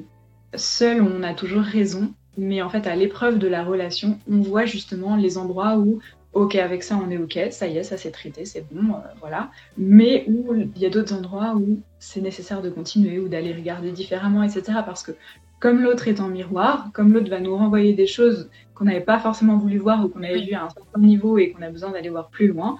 seul 0.56 1.02
on 1.02 1.22
a 1.22 1.34
toujours 1.34 1.62
raison, 1.62 2.12
mais 2.36 2.62
en 2.62 2.68
fait 2.68 2.88
à 2.88 2.96
l'épreuve 2.96 3.38
de 3.38 3.46
la 3.46 3.62
relation, 3.62 4.18
on 4.28 4.40
voit 4.40 4.64
justement 4.64 5.14
les 5.14 5.38
endroits 5.38 5.78
où 5.78 6.00
ok 6.32 6.54
avec 6.56 6.82
ça 6.82 6.96
on 6.96 7.10
est 7.10 7.18
ok, 7.18 7.38
ça 7.50 7.66
y 7.66 7.78
est, 7.78 7.82
ça 7.82 7.96
c'est 7.96 8.10
traité, 8.10 8.44
c'est 8.44 8.64
bon, 8.70 8.94
voilà. 9.18 9.50
Mais 9.76 10.24
où 10.28 10.54
il 10.54 10.78
y 10.78 10.86
a 10.86 10.90
d'autres 10.90 11.14
endroits 11.14 11.54
où 11.56 11.80
c'est 11.98 12.20
nécessaire 12.20 12.62
de 12.62 12.70
continuer 12.70 13.18
ou 13.18 13.28
d'aller 13.28 13.52
regarder 13.52 13.90
différemment, 13.90 14.42
etc. 14.42 14.78
Parce 14.84 15.02
que 15.02 15.12
comme 15.60 15.82
l'autre 15.82 16.08
est 16.08 16.20
en 16.20 16.28
miroir, 16.28 16.88
comme 16.94 17.12
l'autre 17.12 17.30
va 17.30 17.40
nous 17.40 17.56
renvoyer 17.56 17.92
des 17.92 18.06
choses 18.06 18.48
qu'on 18.74 18.86
n'avait 18.86 19.00
pas 19.02 19.18
forcément 19.18 19.58
voulu 19.58 19.76
voir 19.76 20.04
ou 20.04 20.08
qu'on 20.08 20.22
avait 20.22 20.40
vu 20.40 20.54
à 20.54 20.64
un 20.64 20.70
certain 20.70 21.00
niveau 21.00 21.36
et 21.36 21.52
qu'on 21.52 21.62
a 21.62 21.70
besoin 21.70 21.90
d'aller 21.90 22.08
voir 22.08 22.30
plus 22.30 22.48
loin, 22.48 22.78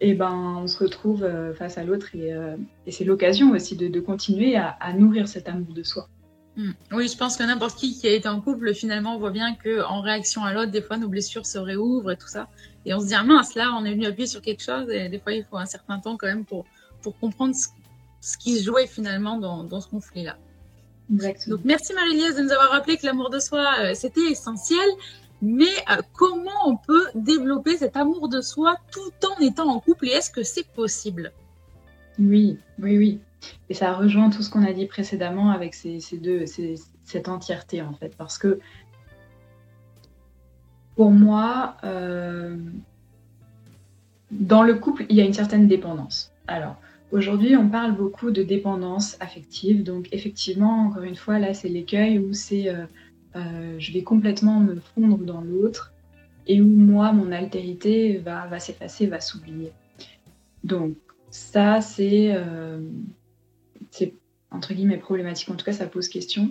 et 0.00 0.10
eh 0.10 0.14
ben 0.14 0.32
on 0.62 0.66
se 0.66 0.82
retrouve 0.82 1.22
euh, 1.22 1.54
face 1.54 1.78
à 1.78 1.84
l'autre 1.84 2.08
et, 2.14 2.32
euh, 2.32 2.56
c'est 2.88 3.04
l'occasion 3.04 3.52
aussi 3.52 3.76
de, 3.76 4.00
continuer 4.00 4.56
à, 4.56 4.92
nourrir 4.94 5.28
cet 5.28 5.48
amour 5.48 5.72
de 5.72 5.84
soi. 5.84 6.08
Hmm. 6.56 6.72
Oui, 6.90 7.06
je 7.06 7.16
pense 7.16 7.36
que 7.36 7.44
n'importe 7.44 7.78
qui 7.78 7.96
qui 7.96 8.08
a 8.08 8.10
été 8.10 8.28
en 8.28 8.40
couple, 8.40 8.74
finalement, 8.74 9.16
voit 9.18 9.30
bien 9.30 9.54
que 9.54 9.84
en 9.84 10.00
réaction 10.00 10.42
à 10.44 10.52
l'autre, 10.52 10.72
des 10.72 10.82
fois, 10.82 10.96
nos 10.96 11.08
blessures 11.08 11.46
se 11.46 11.56
réouvrent 11.56 12.10
et 12.10 12.16
tout 12.16 12.26
ça. 12.26 12.48
Et 12.84 12.94
on 12.94 13.00
se 13.00 13.06
dit, 13.06 13.14
ah 13.14 13.22
mince, 13.22 13.54
là, 13.54 13.72
on 13.78 13.84
est 13.84 13.92
venu 13.92 14.06
appuyer 14.06 14.26
sur 14.26 14.42
quelque 14.42 14.62
chose. 14.62 14.90
Et 14.90 15.08
des 15.08 15.18
fois, 15.18 15.32
il 15.32 15.44
faut 15.44 15.56
un 15.56 15.66
certain 15.66 15.98
temps 15.98 16.16
quand 16.16 16.26
même 16.26 16.44
pour, 16.44 16.64
pour 17.02 17.18
comprendre 17.18 17.54
ce, 17.54 18.38
qui 18.38 18.58
se 18.58 18.64
jouait 18.64 18.86
finalement 18.86 19.38
dans, 19.38 19.64
dans 19.64 19.80
ce 19.80 19.88
conflit-là. 19.88 20.36
Donc, 21.08 21.60
merci 21.64 21.92
Marie-Liesse 21.92 22.36
de 22.36 22.42
nous 22.42 22.52
avoir 22.52 22.70
rappelé 22.70 22.96
que 22.96 23.04
l'amour 23.04 23.28
de 23.28 23.38
soi, 23.38 23.66
euh, 23.80 23.94
c'était 23.94 24.30
essentiel. 24.30 24.88
Mais 25.42 25.74
euh, 25.90 26.00
comment 26.12 26.50
on 26.66 26.76
peut 26.76 27.06
développer 27.16 27.76
cet 27.76 27.96
amour 27.96 28.28
de 28.28 28.40
soi 28.40 28.76
tout 28.92 29.12
en 29.26 29.40
étant 29.42 29.68
en 29.68 29.80
couple? 29.80 30.06
Et 30.06 30.12
est-ce 30.12 30.30
que 30.30 30.44
c'est 30.44 30.66
possible? 30.68 31.32
Oui, 32.18 32.58
oui, 32.78 32.96
oui. 32.96 33.20
Et 33.68 33.74
ça 33.74 33.92
rejoint 33.92 34.30
tout 34.30 34.42
ce 34.42 34.50
qu'on 34.50 34.64
a 34.64 34.72
dit 34.72 34.86
précédemment 34.86 35.50
avec 35.50 35.74
ces, 35.74 35.98
deux, 36.12 36.44
cette 37.04 37.28
entièreté 37.28 37.82
en 37.82 37.92
fait. 37.92 38.16
Parce 38.16 38.38
que 38.38 38.60
pour 40.96 41.10
moi, 41.10 41.76
euh, 41.84 42.56
dans 44.30 44.62
le 44.62 44.74
couple, 44.74 45.06
il 45.08 45.16
y 45.16 45.20
a 45.20 45.24
une 45.24 45.32
certaine 45.32 45.68
dépendance. 45.68 46.32
Alors, 46.46 46.76
Aujourd'hui, 47.12 47.56
on 47.56 47.68
parle 47.68 47.94
beaucoup 47.94 48.30
de 48.30 48.42
dépendance 48.42 49.18
affective. 49.20 49.82
Donc, 49.82 50.08
effectivement, 50.12 50.86
encore 50.86 51.02
une 51.02 51.14
fois, 51.14 51.38
là, 51.38 51.52
c'est 51.52 51.68
l'écueil 51.68 52.18
où 52.18 52.32
c'est 52.32 52.70
euh, 52.70 52.86
euh, 53.36 53.74
je 53.78 53.92
vais 53.92 54.02
complètement 54.02 54.60
me 54.60 54.76
fondre 54.76 55.18
dans 55.18 55.42
l'autre 55.42 55.92
et 56.46 56.62
où 56.62 56.66
moi, 56.66 57.12
mon 57.12 57.30
altérité 57.30 58.16
va, 58.16 58.58
s'effacer, 58.58 59.06
va 59.06 59.20
s'oublier. 59.20 59.72
Donc, 60.64 60.96
ça, 61.30 61.82
c'est 61.82 62.32
euh, 62.34 62.80
entre 64.50 64.72
guillemets 64.72 64.96
problématique. 64.96 65.50
En 65.50 65.56
tout 65.56 65.66
cas, 65.66 65.72
ça 65.72 65.86
pose 65.86 66.08
question 66.08 66.50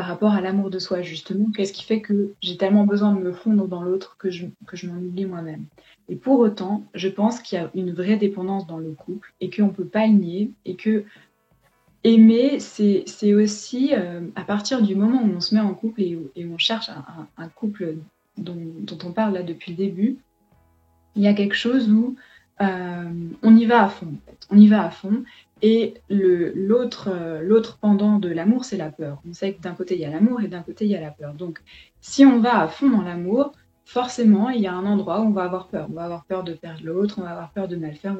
par 0.00 0.08
rapport 0.08 0.32
à 0.32 0.40
l'amour 0.40 0.70
de 0.70 0.78
soi, 0.78 1.02
justement. 1.02 1.50
Qu'est-ce 1.54 1.74
qui 1.74 1.84
fait 1.84 2.00
que 2.00 2.32
j'ai 2.40 2.56
tellement 2.56 2.86
besoin 2.86 3.12
de 3.12 3.20
me 3.20 3.34
fondre 3.34 3.68
dans 3.68 3.82
l'autre 3.82 4.16
que 4.18 4.30
je, 4.30 4.46
que 4.66 4.74
je 4.74 4.88
moi-même 4.88 5.66
Et 6.08 6.16
pour 6.16 6.38
autant, 6.38 6.84
je 6.94 7.08
pense 7.08 7.42
qu'il 7.42 7.58
y 7.58 7.60
a 7.60 7.70
une 7.74 7.92
vraie 7.92 8.16
dépendance 8.16 8.66
dans 8.66 8.78
le 8.78 8.92
couple 8.92 9.34
et 9.42 9.50
qu'on 9.50 9.66
ne 9.66 9.72
peut 9.72 9.84
pas 9.84 10.06
le 10.06 10.14
nier 10.14 10.52
et 10.64 10.74
que 10.74 11.04
aimer, 12.02 12.60
c'est 12.60 13.34
aussi 13.34 13.90
euh, 13.92 14.22
à 14.36 14.44
partir 14.44 14.80
du 14.80 14.94
moment 14.94 15.22
où 15.22 15.36
on 15.36 15.40
se 15.40 15.54
met 15.54 15.60
en 15.60 15.74
couple 15.74 16.00
et, 16.00 16.18
et 16.34 16.46
on 16.46 16.56
cherche 16.56 16.88
un, 17.36 17.48
couple 17.48 17.96
dont, 18.38 18.56
dont, 18.56 18.98
on 19.04 19.12
parle 19.12 19.34
là 19.34 19.42
depuis 19.42 19.72
le 19.72 19.76
début, 19.76 20.16
il 21.14 21.20
y 21.20 21.28
a 21.28 21.34
quelque 21.34 21.56
chose 21.56 21.90
où 21.90 22.16
on 22.60 23.56
y 23.56 23.64
va 23.66 23.84
à 23.84 23.88
fond. 23.88 24.12
On 24.50 24.58
y 24.58 24.68
va 24.68 24.84
à 24.84 24.90
fond 24.90 25.24
et 25.62 25.94
l'autre 26.08 27.10
l'autre 27.42 27.78
pendant 27.80 28.18
de 28.18 28.28
l'amour, 28.28 28.64
c'est 28.64 28.76
la 28.76 28.90
peur. 28.90 29.20
On 29.28 29.32
sait 29.32 29.54
que 29.54 29.60
d'un 29.60 29.74
côté, 29.74 29.94
il 29.94 30.00
y 30.00 30.04
a 30.04 30.10
l'amour 30.10 30.40
et 30.42 30.48
d'un 30.48 30.62
côté, 30.62 30.84
il 30.84 30.90
y 30.90 30.96
a 30.96 31.00
la 31.00 31.10
peur. 31.10 31.34
Donc, 31.34 31.60
si 32.00 32.24
on 32.24 32.40
va 32.40 32.60
à 32.60 32.68
fond 32.68 32.88
dans 32.88 33.02
l'amour, 33.02 33.52
forcément, 33.84 34.50
il 34.50 34.60
y 34.60 34.66
a 34.66 34.72
un 34.72 34.86
endroit 34.86 35.20
où 35.20 35.24
on 35.24 35.30
va 35.30 35.44
avoir 35.44 35.68
peur. 35.68 35.86
On 35.90 35.94
va 35.94 36.04
avoir 36.04 36.24
peur 36.24 36.44
de 36.44 36.52
perdre 36.52 36.84
l'autre, 36.84 37.16
on 37.18 37.22
va 37.22 37.30
avoir 37.30 37.50
peur 37.50 37.68
de 37.68 37.76
mal 37.76 37.94
faire. 37.94 38.16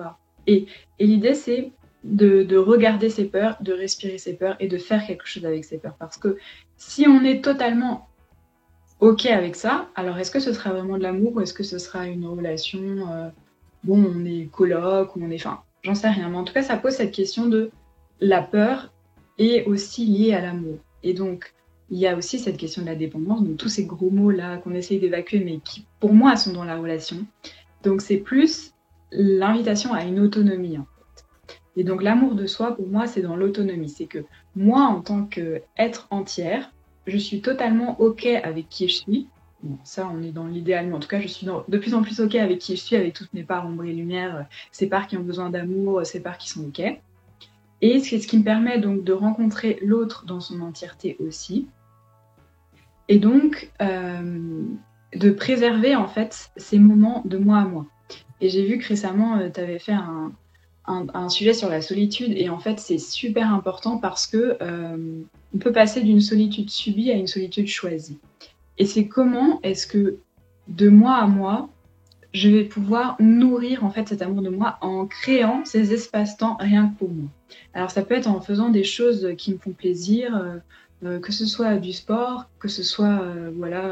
Et, 0.47 0.66
et 0.99 1.06
l'idée, 1.06 1.35
c'est 1.35 1.73
de, 2.04 2.42
de, 2.42 2.56
regarder 2.56 3.11
ses 3.11 3.26
peurs, 3.26 3.56
de 3.61 3.73
respirer 3.73 4.18
ses 4.18 4.35
peurs 4.35 4.56
et 4.59 4.68
de 4.68 4.78
faire 4.78 5.06
quelque 5.06 5.26
chose 5.26 5.44
avec 5.44 5.64
ses 5.64 5.78
peurs. 5.78 5.97
Parce 5.97 6.16
que 6.16 6.38
si 6.76 7.06
on 7.06 7.23
est 7.25 7.44
totalement 7.44 8.09
OK 9.00 9.26
avec 9.26 9.54
ça, 9.56 9.88
alors 9.94 10.18
est-ce 10.18 10.30
que 10.30 10.40
ce 10.40 10.52
sera 10.52 10.73
vraiment 10.73 10.99
de 10.99 11.02
l'amour 11.02 11.37
ou 11.37 11.40
est-ce 11.40 11.54
que 11.54 11.62
ce 11.62 11.78
sera 11.78 12.06
une 12.06 12.26
relation, 12.26 12.80
euh, 13.12 13.28
bon, 13.84 14.04
on 14.04 14.25
est 14.25 14.49
coloc 14.50 15.16
ou 15.16 15.20
on 15.22 15.30
est... 15.30 15.37
Enfin, 15.37 15.62
J'en 15.82 15.94
sais 15.94 16.10
rien, 16.10 16.28
mais 16.28 16.37
en 16.37 16.44
tout 16.44 16.52
cas, 16.52 16.62
ça 16.62 16.76
pose 16.76 16.92
cette 16.92 17.12
question 17.12 17.46
de 17.46 17.70
la 18.20 18.42
peur 18.42 18.92
est 19.38 19.64
aussi 19.64 20.04
liée 20.04 20.34
à 20.34 20.40
l'amour. 20.40 20.78
Et 21.02 21.14
donc, 21.14 21.54
il 21.88 21.99
y 21.99 22.06
a 22.06 22.16
aussi 22.16 22.38
cette 22.38 22.58
question 22.58 22.82
de 22.82 22.87
la 22.87 22.94
dépendance, 22.94 23.42
donc 23.42 23.56
tous 23.56 23.68
ces 23.68 23.84
gros 23.84 24.10
mots-là 24.10 24.58
qu'on 24.58 24.75
essaye 24.75 25.00
d'évacuer, 25.00 25.40
mais 25.40 25.58
qui, 25.58 25.87
pour 25.99 26.12
moi, 26.12 26.37
sont 26.37 26.52
dans 26.52 26.64
la 26.64 26.76
relation. 26.76 27.25
Donc, 27.82 28.02
c'est 28.02 28.18
plus 28.18 28.75
l'invitation 29.10 29.94
à 29.94 30.04
une 30.04 30.20
autonomie, 30.20 30.76
en 30.76 30.84
fait. 30.84 31.25
Et 31.76 31.84
donc, 31.84 32.02
l'amour 32.02 32.34
de 32.34 32.46
soi, 32.46 32.76
pour 32.76 32.87
moi, 32.87 33.06
c'est 33.06 33.22
dans 33.22 33.37
l'autonomie. 33.37 33.88
C'est 33.88 34.06
que 34.06 34.25
moi, 34.54 34.82
en 34.82 35.00
tant 35.00 35.25
qu'être 35.25 36.06
entière, 36.10 36.70
je 37.06 37.16
suis 37.16 37.40
totalement 37.40 37.99
OK 38.00 38.26
avec 38.26 38.68
qui 38.68 38.88
je 38.88 38.94
suis, 38.94 39.28
Bon, 39.62 39.78
ça, 39.84 40.10
on 40.12 40.22
est 40.22 40.32
dans 40.32 40.46
l'idéal, 40.46 40.86
mais 40.86 40.94
en 40.94 41.00
tout 41.00 41.08
cas, 41.08 41.20
je 41.20 41.26
suis 41.26 41.46
de 41.46 41.78
plus 41.78 41.94
en 41.94 42.02
plus 42.02 42.20
OK 42.20 42.34
avec 42.34 42.58
qui 42.58 42.76
je 42.76 42.80
suis, 42.80 42.96
avec 42.96 43.14
toutes 43.14 43.32
mes 43.34 43.42
parts 43.42 43.66
ombre 43.66 43.84
et 43.84 43.92
lumière, 43.92 44.46
ces 44.72 44.88
parts 44.88 45.06
qui 45.06 45.16
ont 45.16 45.22
besoin 45.22 45.50
d'amour, 45.50 46.04
ces 46.04 46.20
parts 46.20 46.38
qui 46.38 46.48
sont 46.48 46.64
OK. 46.64 46.80
Et 47.82 48.00
c'est 48.00 48.18
ce 48.18 48.26
qui 48.26 48.38
me 48.38 48.44
permet 48.44 48.78
donc 48.78 49.04
de 49.04 49.12
rencontrer 49.12 49.78
l'autre 49.82 50.24
dans 50.26 50.40
son 50.40 50.60
entièreté 50.60 51.16
aussi. 51.20 51.66
Et 53.08 53.18
donc, 53.18 53.70
euh, 53.82 54.62
de 55.14 55.30
préserver 55.30 55.96
en 55.96 56.06
fait 56.06 56.50
ces 56.56 56.78
moments 56.78 57.22
de 57.24 57.38
moi 57.38 57.58
à 57.58 57.64
moi. 57.64 57.86
Et 58.40 58.48
j'ai 58.48 58.64
vu 58.64 58.78
que 58.78 58.86
récemment, 58.86 59.38
euh, 59.38 59.50
tu 59.52 59.60
avais 59.60 59.78
fait 59.78 59.92
un, 59.92 60.32
sujet 61.28 61.54
sur 61.54 61.68
la 61.68 61.82
solitude, 61.82 62.32
et 62.34 62.48
en 62.48 62.58
fait, 62.58 62.80
c'est 62.80 62.98
super 62.98 63.54
important 63.54 63.98
parce 63.98 64.26
que 64.26 64.56
euh, 64.60 65.22
on 65.54 65.58
peut 65.58 65.70
passer 65.70 66.00
d'une 66.02 66.20
solitude 66.20 66.68
subie 66.68 67.12
à 67.12 67.14
une 67.14 67.28
solitude 67.28 67.68
choisie. 67.68 68.18
Et 68.80 68.87
c'est 68.87 69.08
comment 69.08 69.60
est-ce 69.62 69.87
que 69.87 70.16
de 70.68 70.88
moi 70.88 71.16
à 71.16 71.26
moi, 71.26 71.68
je 72.32 72.49
vais 72.49 72.64
pouvoir 72.64 73.16
nourrir 73.20 73.84
en 73.84 73.90
fait 73.90 74.08
cet 74.08 74.22
amour 74.22 74.40
de 74.40 74.49
moi 74.49 74.78
en 74.80 75.06
créant 75.06 75.66
ces 75.66 75.92
espaces-temps 75.92 76.56
rien 76.58 76.88
que 76.88 76.99
pour 76.99 77.10
moi. 77.10 77.28
Alors 77.75 77.90
ça 77.90 78.00
peut 78.02 78.14
être 78.14 78.26
en 78.26 78.40
faisant 78.40 78.70
des 78.70 78.84
choses 78.84 79.34
qui 79.37 79.52
me 79.52 79.58
font 79.58 79.72
plaisir, 79.72 80.34
euh, 80.34 80.56
euh, 81.04 81.20
que 81.20 81.30
ce 81.30 81.44
soit 81.44 81.76
du 81.76 81.92
sport, 81.92 82.46
que 82.58 82.68
ce 82.68 82.82
soit 82.82 83.20
euh, 83.20 83.50
voilà 83.54 83.84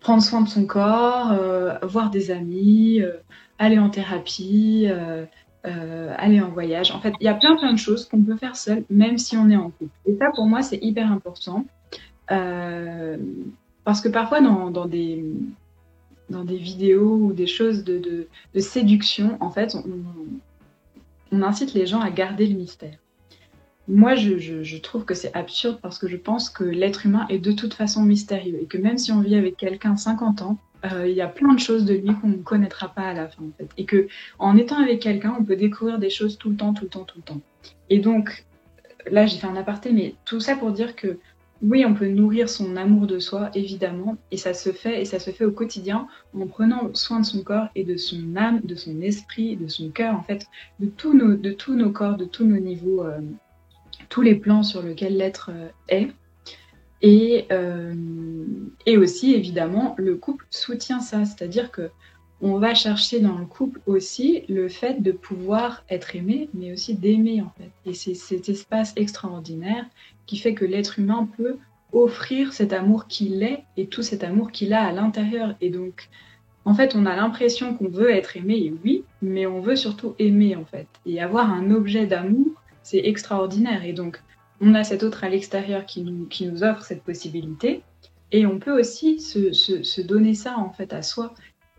prendre 0.00 0.22
soin 0.22 0.42
de 0.42 0.48
son 0.48 0.66
corps, 0.66 1.32
voir 1.84 2.10
des 2.10 2.30
amis, 2.30 3.00
aller 3.58 3.78
en 3.78 3.88
thérapie, 3.88 4.88
aller 5.62 6.40
en 6.40 6.50
voyage. 6.50 6.90
En 6.90 7.00
fait, 7.00 7.14
il 7.20 7.24
y 7.24 7.28
a 7.28 7.34
plein 7.34 7.56
plein 7.56 7.72
de 7.72 7.78
choses 7.78 8.06
qu'on 8.06 8.22
peut 8.22 8.36
faire 8.36 8.56
seul, 8.56 8.84
même 8.90 9.16
si 9.16 9.38
on 9.38 9.48
est 9.48 9.56
en 9.56 9.70
couple. 9.70 9.96
Et 10.04 10.16
ça 10.18 10.26
pour 10.34 10.46
moi 10.46 10.60
c'est 10.60 10.78
hyper 10.82 11.10
important. 11.10 11.64
Euh, 12.30 13.16
parce 13.84 14.00
que 14.00 14.08
parfois, 14.08 14.40
dans, 14.40 14.70
dans, 14.70 14.86
des, 14.86 15.24
dans 16.30 16.44
des 16.44 16.56
vidéos 16.56 17.16
ou 17.16 17.32
des 17.32 17.46
choses 17.46 17.84
de, 17.84 17.98
de, 17.98 18.60
séduction, 18.60 19.36
en 19.40 19.50
fait, 19.50 19.74
on, 19.74 21.42
incite 21.42 21.74
les 21.74 21.86
gens 21.86 22.00
à 22.00 22.10
garder 22.10 22.46
le 22.46 22.54
mystère. 22.54 22.96
Moi, 23.88 24.14
je, 24.14 24.38
je, 24.38 24.76
trouve 24.78 25.04
que 25.04 25.14
c'est 25.14 25.34
absurde 25.34 25.78
parce 25.82 25.98
que 25.98 26.08
je 26.08 26.16
pense 26.16 26.48
que 26.48 26.64
l'être 26.64 27.04
humain 27.04 27.26
est 27.28 27.40
de 27.40 27.52
toute 27.52 27.74
façon 27.74 28.02
mystérieux 28.02 28.58
et 28.62 28.66
que 28.66 28.78
même 28.78 28.96
si 28.96 29.12
on 29.12 29.20
vit 29.20 29.34
avec 29.34 29.56
quelqu'un 29.56 29.96
50 29.96 30.42
ans, 30.42 30.58
euh, 30.92 31.08
il 31.08 31.14
y 31.14 31.20
a 31.20 31.28
plein 31.28 31.54
de 31.54 31.60
choses 31.60 31.84
de 31.84 31.94
lui 31.94 32.14
qu'on 32.14 32.28
ne 32.28 32.36
connaîtra 32.36 32.88
pas 32.88 33.02
à 33.02 33.14
la 33.14 33.28
fin. 33.28 33.42
Et 33.76 33.84
que 33.84 34.06
en 34.38 34.56
étant 34.56 34.82
avec 34.82 35.00
quelqu'un, 35.00 35.34
on 35.38 35.44
peut 35.44 35.56
découvrir 35.56 35.98
des 35.98 36.10
choses 36.10 36.38
tout 36.38 36.50
le 36.50 36.56
temps, 36.56 36.72
tout 36.74 36.84
le 36.84 36.90
temps, 36.90 37.04
tout 37.04 37.18
le 37.18 37.22
temps. 37.22 37.40
Et 37.90 37.98
donc, 37.98 38.44
là, 39.10 39.26
j'ai 39.26 39.38
fait 39.38 39.46
un 39.46 39.56
aparté, 39.56 39.92
mais 39.92 40.14
tout 40.24 40.40
ça 40.40 40.56
pour 40.56 40.72
dire 40.72 40.94
que 40.96 41.18
oui, 41.62 41.84
on 41.86 41.94
peut 41.94 42.08
nourrir 42.08 42.48
son 42.48 42.76
amour 42.76 43.06
de 43.06 43.18
soi, 43.18 43.50
évidemment, 43.54 44.16
et 44.30 44.36
ça 44.36 44.54
se 44.54 44.70
fait, 44.70 45.00
et 45.00 45.04
ça 45.04 45.18
se 45.18 45.30
fait 45.30 45.44
au 45.44 45.52
quotidien 45.52 46.08
en 46.38 46.46
prenant 46.46 46.92
soin 46.94 47.20
de 47.20 47.24
son 47.24 47.42
corps 47.42 47.68
et 47.74 47.84
de 47.84 47.96
son 47.96 48.36
âme, 48.36 48.60
de 48.62 48.74
son 48.74 49.00
esprit, 49.00 49.56
de 49.56 49.68
son 49.68 49.90
cœur, 49.90 50.14
en 50.14 50.22
fait, 50.22 50.46
de 50.80 50.86
tous 50.86 51.14
nos, 51.14 51.90
corps, 51.90 52.16
de 52.16 52.24
tous 52.24 52.44
nos 52.44 52.58
niveaux, 52.58 53.04
euh, 53.04 53.20
tous 54.08 54.22
les 54.22 54.34
plans 54.34 54.62
sur 54.62 54.82
lesquels 54.82 55.16
l'être 55.16 55.50
euh, 55.52 55.68
est. 55.88 56.08
Et, 57.02 57.46
euh, 57.52 57.94
et 58.86 58.96
aussi, 58.96 59.34
évidemment, 59.34 59.94
le 59.98 60.16
couple 60.16 60.46
soutient 60.50 61.00
ça, 61.00 61.24
c'est-à-dire 61.24 61.70
que 61.70 61.90
on 62.40 62.58
va 62.58 62.74
chercher 62.74 63.20
dans 63.20 63.38
le 63.38 63.46
couple 63.46 63.80
aussi 63.86 64.42
le 64.48 64.68
fait 64.68 65.02
de 65.02 65.12
pouvoir 65.12 65.84
être 65.88 66.16
aimé, 66.16 66.48
mais 66.52 66.72
aussi 66.72 66.94
d'aimer 66.94 67.40
en 67.40 67.52
fait. 67.56 67.70
Et 67.86 67.94
c'est 67.94 68.14
cet 68.14 68.48
espace 68.48 68.92
extraordinaire 68.96 69.86
qui 70.26 70.36
fait 70.36 70.54
que 70.54 70.64
l'être 70.64 70.98
humain 70.98 71.28
peut 71.36 71.58
offrir 71.92 72.52
cet 72.52 72.72
amour 72.72 73.06
qu'il 73.06 73.42
est 73.42 73.64
et 73.76 73.86
tout 73.86 74.02
cet 74.02 74.24
amour 74.24 74.50
qu'il 74.50 74.72
a 74.72 74.84
à 74.84 74.92
l'intérieur. 74.92 75.54
Et 75.60 75.70
donc, 75.70 76.08
en 76.64 76.74
fait, 76.74 76.94
on 76.96 77.06
a 77.06 77.14
l'impression 77.14 77.74
qu'on 77.74 77.88
veut 77.88 78.10
être 78.10 78.36
aimé, 78.36 78.56
et 78.56 78.74
oui, 78.84 79.04
mais 79.22 79.46
on 79.46 79.60
veut 79.60 79.76
surtout 79.76 80.14
aimer 80.18 80.56
en 80.56 80.64
fait. 80.64 80.88
Et 81.06 81.22
avoir 81.22 81.50
un 81.50 81.70
objet 81.70 82.06
d'amour, 82.06 82.48
c'est 82.82 83.06
extraordinaire. 83.06 83.84
Et 83.84 83.92
donc, 83.92 84.20
on 84.60 84.74
a 84.74 84.82
cet 84.82 85.02
autre 85.02 85.24
à 85.24 85.28
l'extérieur 85.28 85.86
qui 85.86 86.02
nous, 86.02 86.26
qui 86.26 86.46
nous 86.46 86.64
offre 86.64 86.84
cette 86.84 87.02
possibilité. 87.02 87.82
Et 88.32 88.46
on 88.46 88.58
peut 88.58 88.78
aussi 88.78 89.20
se, 89.20 89.52
se, 89.52 89.82
se 89.82 90.00
donner 90.00 90.34
ça 90.34 90.58
en 90.58 90.70
fait 90.70 90.92
à 90.92 91.02
soi 91.02 91.34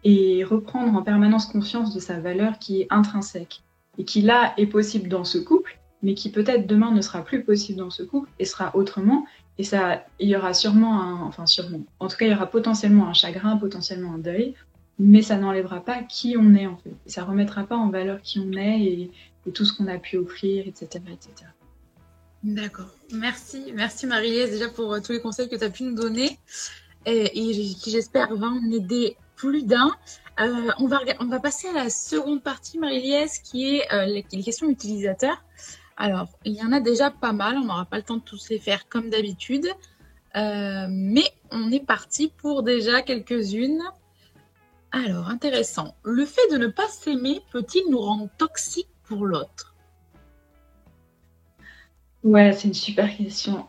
et 0.06 0.44
reprendre 0.44 0.96
en 0.96 1.02
permanence 1.02 1.48
conscience 1.48 1.94
de 1.94 2.00
sa 2.00 2.20
valeur 2.20 2.60
qui 2.60 2.82
est 2.82 2.88
intrinsèque 2.92 3.64
et 3.98 4.06
qui 4.06 4.22
là 4.22 4.54
est 4.58 4.68
possible 4.68 5.10
dans 5.10 5.24
ce 5.24 5.40
couple, 5.40 5.80
mais 6.04 6.14
qui 6.14 6.30
peut-être 6.30 6.68
demain 6.68 6.92
ne 6.92 7.02
sera 7.02 7.24
plus 7.24 7.44
possible 7.44 7.80
dans 7.80 7.90
ce 7.90 8.04
couple 8.04 8.30
et 8.38 8.46
sera 8.46 8.76
autrement. 8.76 9.26
Et 9.58 9.64
ça, 9.64 10.06
il 10.20 10.30
y 10.30 10.36
aura 10.36 10.54
sûrement 10.54 11.02
un, 11.02 11.22
enfin 11.24 11.48
sûrement, 11.48 11.82
en 12.00 12.08
tout 12.08 12.18
cas, 12.18 12.26
il 12.26 12.32
y 12.32 12.36
aura 12.36 12.46
potentiellement 12.46 13.08
un 13.08 13.14
chagrin, 13.14 13.58
potentiellement 13.58 14.14
un 14.14 14.20
deuil, 14.20 14.54
mais 15.00 15.24
ça 15.24 15.38
n'enlèvera 15.38 15.84
pas 15.84 16.04
qui 16.04 16.36
on 16.38 16.54
est 16.54 16.68
en 16.68 16.78
fait. 16.78 16.94
Et 17.08 17.10
ça 17.10 17.24
remettra 17.24 17.64
pas 17.64 17.76
en 17.76 17.90
valeur 17.90 18.22
qui 18.22 18.40
on 18.40 18.52
est 18.52 18.82
et, 18.82 19.12
tout 19.54 19.64
ce 19.64 19.78
qu'on 19.78 19.86
a 19.86 20.00
pu 20.00 20.18
offrir, 20.18 20.68
etc., 20.68 21.04
etc. 21.12 21.52
D'accord. 22.42 22.90
Merci, 23.14 23.72
merci 23.76 24.08
Marie-Lise 24.08 24.50
déjà 24.50 24.70
pour 24.70 24.92
euh, 24.92 25.00
tous 25.02 25.12
les 25.12 25.22
conseils 25.22 25.48
que 25.48 25.56
tu 25.56 25.64
as 25.64 25.70
pu 25.70 25.84
nous 25.84 25.94
donner 25.94 26.40
et, 27.06 27.30
qui 27.30 27.92
j'espère 27.92 28.36
vont 28.36 28.60
aider 28.72 29.18
plus 29.36 29.64
d'un. 29.64 29.92
Euh, 30.40 30.72
on, 30.80 30.88
va, 30.88 31.40
passer 31.40 31.68
à 31.70 31.74
la 31.74 31.90
seconde 31.90 32.44
partie, 32.44 32.78
Marie-Liès, 32.78 33.40
qui 33.40 33.76
est 33.76 33.94
euh, 33.94 34.06
les, 34.06 34.24
questions 34.24 34.70
utilisateurs. 34.70 35.42
Alors, 35.98 36.28
il 36.44 36.54
y 36.54 36.62
en 36.62 36.74
a 36.74 36.82
déjà 36.82 37.10
pas 37.10 37.32
mal, 37.32 37.56
on 37.58 37.66
n'aura 37.66 37.86
pas 37.86 37.98
le 37.98 38.04
temps 38.04 38.18
de 38.18 38.22
tous 38.22 38.50
les 38.50 38.60
faire 38.60 38.90
comme 38.90 39.10
d'habitude, 39.10 39.68
euh, 40.36 40.88
mais 40.90 41.24
on 41.52 41.72
est 41.72 41.86
parti 41.86 42.34
pour 42.38 42.64
déjà 42.64 43.02
quelques-unes. 43.02 43.82
Alors, 44.92 45.30
intéressant. 45.30 45.96
Le 46.04 46.26
fait 46.26 46.52
de 46.52 46.58
ne 46.58 46.68
pas 46.68 46.88
s'aimer 46.88 47.42
peut-il 47.52 47.90
nous 47.90 48.00
rendre 48.00 48.30
toxiques 48.38 48.90
pour 49.04 49.26
l'autre? 49.26 49.74
Ouais, 52.24 52.52
c'est 52.52 52.68
une 52.68 52.74
super 52.74 53.16
question. 53.16 53.66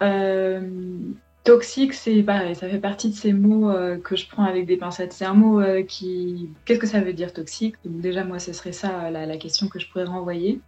Toxique, 1.47 1.95
c'est 1.95 2.25
pareil, 2.25 2.57
ça 2.57 2.69
fait 2.69 2.81
partie 2.81 3.09
de 3.09 3.15
ces 3.15 3.33
mots 3.33 3.71
euh, 3.71 3.99
que 3.99 4.17
je 4.17 4.29
prends 4.29 4.43
avec 4.43 4.67
des 4.67 4.77
pincettes. 4.77 5.13
C'est 5.13 5.25
un 5.25 5.33
mot 5.33 5.61
euh, 5.61 5.85
qui. 5.85 6.51
Qu'est-ce 6.65 6.81
que 6.81 6.89
ça 6.89 7.01
veut 7.01 7.13
dire 7.13 7.33
toxique? 7.33 7.77
Donc, 7.85 8.01
déjà, 8.01 8.25
moi, 8.25 8.41
ce 8.41 8.53
serait 8.53 8.73
ça 8.73 9.13
la, 9.13 9.37
question 9.37 9.69
que 9.69 9.79
je 9.79 9.89
pourrais 9.89 10.07
renvoyer. 10.07 10.61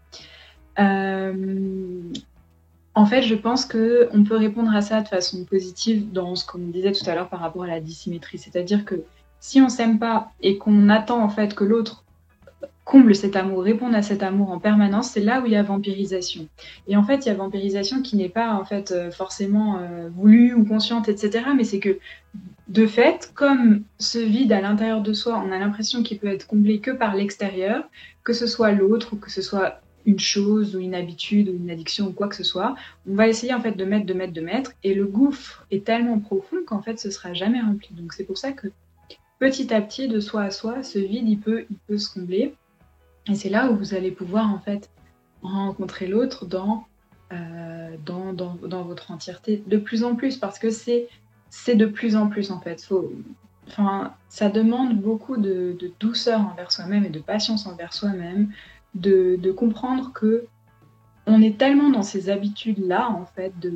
Euh, 0.78 1.32
en 2.94 3.06
fait, 3.06 3.22
je 3.22 3.34
pense 3.34 3.66
qu'on 3.66 4.22
peut 4.24 4.36
répondre 4.36 4.72
à 4.72 4.80
ça 4.80 5.00
de 5.00 5.08
façon 5.08 5.44
positive 5.44 6.12
dans 6.12 6.36
ce 6.36 6.46
qu'on 6.46 6.58
disait 6.58 6.92
tout 6.92 7.10
à 7.10 7.16
l'heure 7.16 7.28
par 7.28 7.40
rapport 7.40 7.64
à 7.64 7.66
la 7.66 7.80
dissymétrie. 7.80 8.38
C'est-à-dire 8.38 8.84
que 8.84 9.02
si 9.40 9.60
on 9.60 9.68
s'aime 9.68 9.98
pas 9.98 10.30
et 10.40 10.58
qu'on 10.58 10.90
attend 10.90 11.20
en 11.24 11.28
fait 11.28 11.56
que 11.56 11.64
l'autre 11.64 12.04
comble 12.88 13.14
cet 13.14 13.36
amour, 13.36 13.62
répondre 13.62 13.94
à 13.94 14.00
cet 14.00 14.22
amour 14.22 14.50
en 14.50 14.58
permanence, 14.58 15.10
c'est 15.10 15.20
là 15.20 15.42
où 15.42 15.46
il 15.46 15.52
y 15.52 15.56
a 15.56 15.62
vampirisation. 15.62 16.48
Et 16.88 16.96
en 16.96 17.04
fait, 17.04 17.26
il 17.26 17.28
y 17.28 17.30
a 17.30 17.34
vampirisation 17.34 18.00
qui 18.00 18.16
n'est 18.16 18.30
pas 18.30 18.54
en 18.54 18.64
fait 18.64 18.92
euh, 18.92 19.10
forcément 19.10 19.78
euh, 19.78 20.08
voulue 20.08 20.54
ou 20.54 20.64
consciente, 20.64 21.06
etc. 21.06 21.44
Mais 21.54 21.64
c'est 21.64 21.80
que 21.80 21.98
de 22.68 22.86
fait, 22.86 23.30
comme 23.34 23.82
ce 23.98 24.18
vide 24.18 24.52
à 24.52 24.62
l'intérieur 24.62 25.02
de 25.02 25.12
soi, 25.12 25.42
on 25.46 25.52
a 25.52 25.58
l'impression 25.58 26.02
qu'il 26.02 26.18
peut 26.18 26.28
être 26.28 26.46
comblé 26.46 26.80
que 26.80 26.90
par 26.90 27.14
l'extérieur, 27.14 27.84
que 28.24 28.32
ce 28.32 28.46
soit 28.46 28.72
l'autre 28.72 29.12
ou 29.12 29.16
que 29.16 29.30
ce 29.30 29.42
soit 29.42 29.82
une 30.06 30.18
chose 30.18 30.74
ou 30.74 30.78
une 30.78 30.94
habitude 30.94 31.50
ou 31.50 31.56
une 31.56 31.70
addiction 31.70 32.06
ou 32.06 32.12
quoi 32.12 32.28
que 32.28 32.36
ce 32.36 32.44
soit, 32.44 32.74
on 33.06 33.14
va 33.14 33.28
essayer 33.28 33.52
en 33.52 33.60
fait 33.60 33.72
de 33.72 33.84
mettre, 33.84 34.06
de 34.06 34.14
mettre, 34.14 34.32
de 34.32 34.40
mettre, 34.40 34.72
et 34.82 34.94
le 34.94 35.04
gouffre 35.04 35.66
est 35.70 35.84
tellement 35.84 36.18
profond 36.18 36.56
qu'en 36.66 36.80
fait 36.80 36.98
ce 36.98 37.10
sera 37.10 37.34
jamais 37.34 37.60
rempli. 37.60 37.90
Donc 37.92 38.14
c'est 38.14 38.24
pour 38.24 38.38
ça 38.38 38.52
que 38.52 38.68
petit 39.38 39.74
à 39.74 39.82
petit, 39.82 40.08
de 40.08 40.20
soi 40.20 40.44
à 40.44 40.50
soi, 40.50 40.82
ce 40.82 40.98
vide 40.98 41.28
il 41.28 41.38
peut, 41.38 41.66
il 41.70 41.76
peut 41.86 41.98
se 41.98 42.10
combler. 42.10 42.54
Et 43.28 43.34
c'est 43.34 43.48
là 43.48 43.70
où 43.70 43.76
vous 43.76 43.94
allez 43.94 44.10
pouvoir 44.10 44.50
en 44.50 44.58
fait 44.58 44.90
rencontrer 45.42 46.06
l'autre 46.06 46.46
dans, 46.46 46.86
euh, 47.32 47.96
dans, 48.04 48.32
dans, 48.32 48.54
dans, 48.54 48.82
votre 48.82 49.10
entièreté 49.10 49.62
de 49.66 49.76
plus 49.76 50.02
en 50.02 50.16
plus 50.16 50.36
parce 50.36 50.58
que 50.58 50.70
c'est 50.70 51.08
de 51.68 51.86
plus 51.86 52.16
en 52.16 52.28
plus 52.28 52.50
en 52.50 52.60
fait. 52.60 52.82
Faut, 52.82 53.12
enfin, 53.66 54.14
ça 54.28 54.48
demande 54.48 55.00
beaucoup 55.00 55.36
de, 55.36 55.76
douceur 56.00 56.40
envers 56.40 56.72
soi-même 56.72 57.04
et 57.04 57.10
de 57.10 57.20
patience 57.20 57.66
envers 57.66 57.92
soi-même, 57.92 58.52
de, 58.94 59.52
comprendre 59.52 60.12
que 60.12 60.46
on 61.26 61.42
est 61.42 61.58
tellement 61.58 61.90
dans 61.90 62.02
ces 62.02 62.30
habitudes 62.30 62.78
là 62.78 63.10
en 63.10 63.26
fait 63.26 63.58
de, 63.60 63.72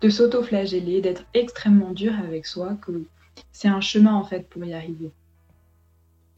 de 0.00 0.08
s'auto-flageller, 0.08 1.00
d'être 1.00 1.24
extrêmement 1.34 1.90
dur 1.90 2.14
avec 2.16 2.46
soi 2.46 2.76
que 2.80 3.02
c'est 3.50 3.68
un 3.68 3.80
chemin 3.80 4.14
en 4.14 4.24
fait 4.24 4.48
pour 4.48 4.64
y 4.64 4.72
arriver. 4.72 5.10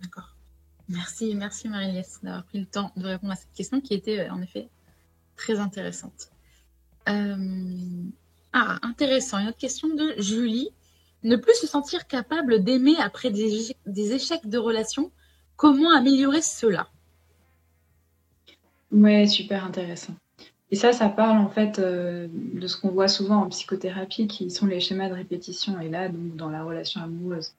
D'accord. 0.02 0.35
Merci, 0.88 1.34
merci 1.34 1.68
Marie-Lès 1.68 2.20
d'avoir 2.22 2.44
pris 2.44 2.60
le 2.60 2.66
temps 2.66 2.92
de 2.96 3.06
répondre 3.06 3.32
à 3.32 3.36
cette 3.36 3.52
question 3.52 3.80
qui 3.80 3.94
était 3.94 4.20
euh, 4.20 4.32
en 4.32 4.40
effet 4.40 4.68
très 5.36 5.58
intéressante. 5.58 6.30
Euh... 7.08 7.36
Ah, 8.58 8.78
intéressant. 8.80 9.38
Une 9.38 9.48
autre 9.48 9.58
question 9.58 9.88
de 9.88 10.14
Julie. 10.16 10.70
Ne 11.22 11.36
plus 11.36 11.54
se 11.54 11.66
sentir 11.66 12.06
capable 12.06 12.64
d'aimer 12.64 12.96
après 12.98 13.30
des, 13.30 13.76
des, 13.84 14.12
échecs 14.12 14.48
de 14.48 14.56
relation, 14.56 15.10
comment 15.56 15.94
améliorer 15.94 16.40
cela? 16.40 16.88
Ouais, 18.90 19.26
super 19.26 19.62
intéressant. 19.62 20.14
Et 20.70 20.76
ça, 20.76 20.94
ça 20.94 21.10
parle 21.10 21.36
en 21.36 21.50
fait 21.50 21.78
euh, 21.78 22.28
de 22.30 22.66
ce 22.66 22.80
qu'on 22.80 22.88
voit 22.88 23.08
souvent 23.08 23.42
en 23.42 23.48
psychothérapie, 23.50 24.26
qui 24.26 24.50
sont 24.50 24.66
les 24.66 24.80
schémas 24.80 25.10
de 25.10 25.14
répétition, 25.14 25.78
et 25.78 25.90
là, 25.90 26.08
donc 26.08 26.36
dans 26.36 26.48
la 26.48 26.64
relation 26.64 27.02
amoureuse. 27.02 27.54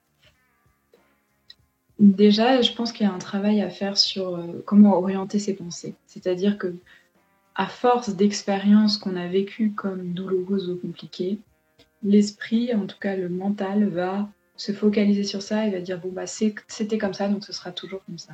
Déjà, 1.98 2.62
je 2.62 2.72
pense 2.72 2.92
qu'il 2.92 3.06
y 3.06 3.10
a 3.10 3.12
un 3.12 3.18
travail 3.18 3.60
à 3.60 3.70
faire 3.70 3.98
sur 3.98 4.36
euh, 4.36 4.62
comment 4.64 4.96
orienter 4.96 5.38
ses 5.38 5.54
pensées. 5.54 5.94
C'est-à-dire 6.06 6.56
que, 6.56 6.74
à 7.56 7.66
force 7.66 8.14
d'expériences 8.14 8.98
qu'on 8.98 9.16
a 9.16 9.26
vécues 9.26 9.72
comme 9.72 10.12
douloureuses 10.12 10.70
ou 10.70 10.76
compliquées, 10.76 11.38
l'esprit, 12.04 12.72
en 12.72 12.86
tout 12.86 12.98
cas 13.00 13.16
le 13.16 13.28
mental, 13.28 13.88
va 13.88 14.28
se 14.56 14.72
focaliser 14.72 15.24
sur 15.24 15.42
ça 15.42 15.66
et 15.66 15.70
va 15.70 15.80
dire 15.80 16.00
bon 16.00 16.10
bah 16.10 16.26
c'était 16.26 16.98
comme 16.98 17.14
ça 17.14 17.28
donc 17.28 17.44
ce 17.44 17.52
sera 17.52 17.72
toujours 17.72 18.04
comme 18.06 18.18
ça. 18.18 18.32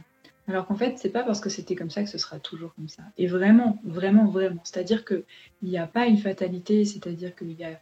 Alors 0.48 0.66
qu'en 0.66 0.74
fait 0.74 0.98
c'est 0.98 1.10
pas 1.10 1.22
parce 1.22 1.40
que 1.40 1.48
c'était 1.48 1.74
comme 1.74 1.90
ça 1.90 2.02
que 2.02 2.08
ce 2.08 2.18
sera 2.18 2.38
toujours 2.38 2.74
comme 2.74 2.88
ça. 2.88 3.02
Et 3.16 3.26
vraiment, 3.26 3.78
vraiment, 3.84 4.26
vraiment, 4.26 4.60
c'est-à-dire 4.64 5.04
que 5.04 5.24
il 5.62 5.68
n'y 5.70 5.78
a 5.78 5.86
pas 5.86 6.06
une 6.06 6.18
fatalité, 6.18 6.84
c'est-à-dire 6.84 7.34
qu'il 7.34 7.52
y 7.52 7.64
a 7.64 7.80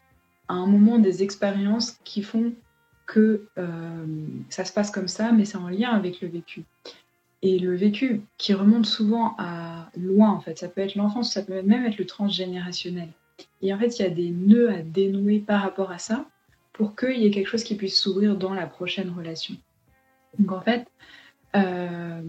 à 0.48 0.54
un 0.54 0.66
moment 0.66 0.98
des 0.98 1.22
expériences 1.22 1.96
qui 2.04 2.22
font 2.22 2.52
que 3.06 3.46
euh, 3.58 4.06
ça 4.48 4.64
se 4.64 4.72
passe 4.72 4.90
comme 4.90 5.08
ça, 5.08 5.32
mais 5.32 5.44
c'est 5.44 5.58
en 5.58 5.68
lien 5.68 5.90
avec 5.90 6.20
le 6.20 6.28
vécu. 6.28 6.64
Et 7.42 7.58
le 7.58 7.74
vécu 7.74 8.22
qui 8.38 8.54
remonte 8.54 8.86
souvent 8.86 9.34
à 9.38 9.90
loin, 9.96 10.30
en 10.30 10.40
fait, 10.40 10.58
ça 10.58 10.68
peut 10.68 10.80
être 10.80 10.94
l'enfance, 10.94 11.32
ça 11.32 11.42
peut 11.42 11.62
même 11.62 11.84
être 11.84 11.98
le 11.98 12.06
transgénérationnel. 12.06 13.08
Et 13.62 13.74
en 13.74 13.78
fait, 13.78 13.98
il 13.98 14.02
y 14.02 14.04
a 14.04 14.10
des 14.10 14.30
nœuds 14.30 14.70
à 14.70 14.82
dénouer 14.82 15.40
par 15.40 15.62
rapport 15.62 15.90
à 15.90 15.98
ça 15.98 16.26
pour 16.72 16.96
qu'il 16.96 17.18
y 17.18 17.26
ait 17.26 17.30
quelque 17.30 17.48
chose 17.48 17.64
qui 17.64 17.74
puisse 17.74 18.00
s'ouvrir 18.00 18.36
dans 18.36 18.54
la 18.54 18.66
prochaine 18.66 19.10
relation. 19.10 19.56
Donc 20.38 20.52
en 20.52 20.60
fait, 20.60 20.86
euh, 21.56 22.22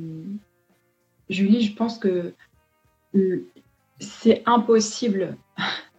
Julie, 1.29 1.61
je 1.61 1.75
pense 1.75 1.97
que 1.97 2.33
c'est 3.99 4.43
impossible 4.45 5.37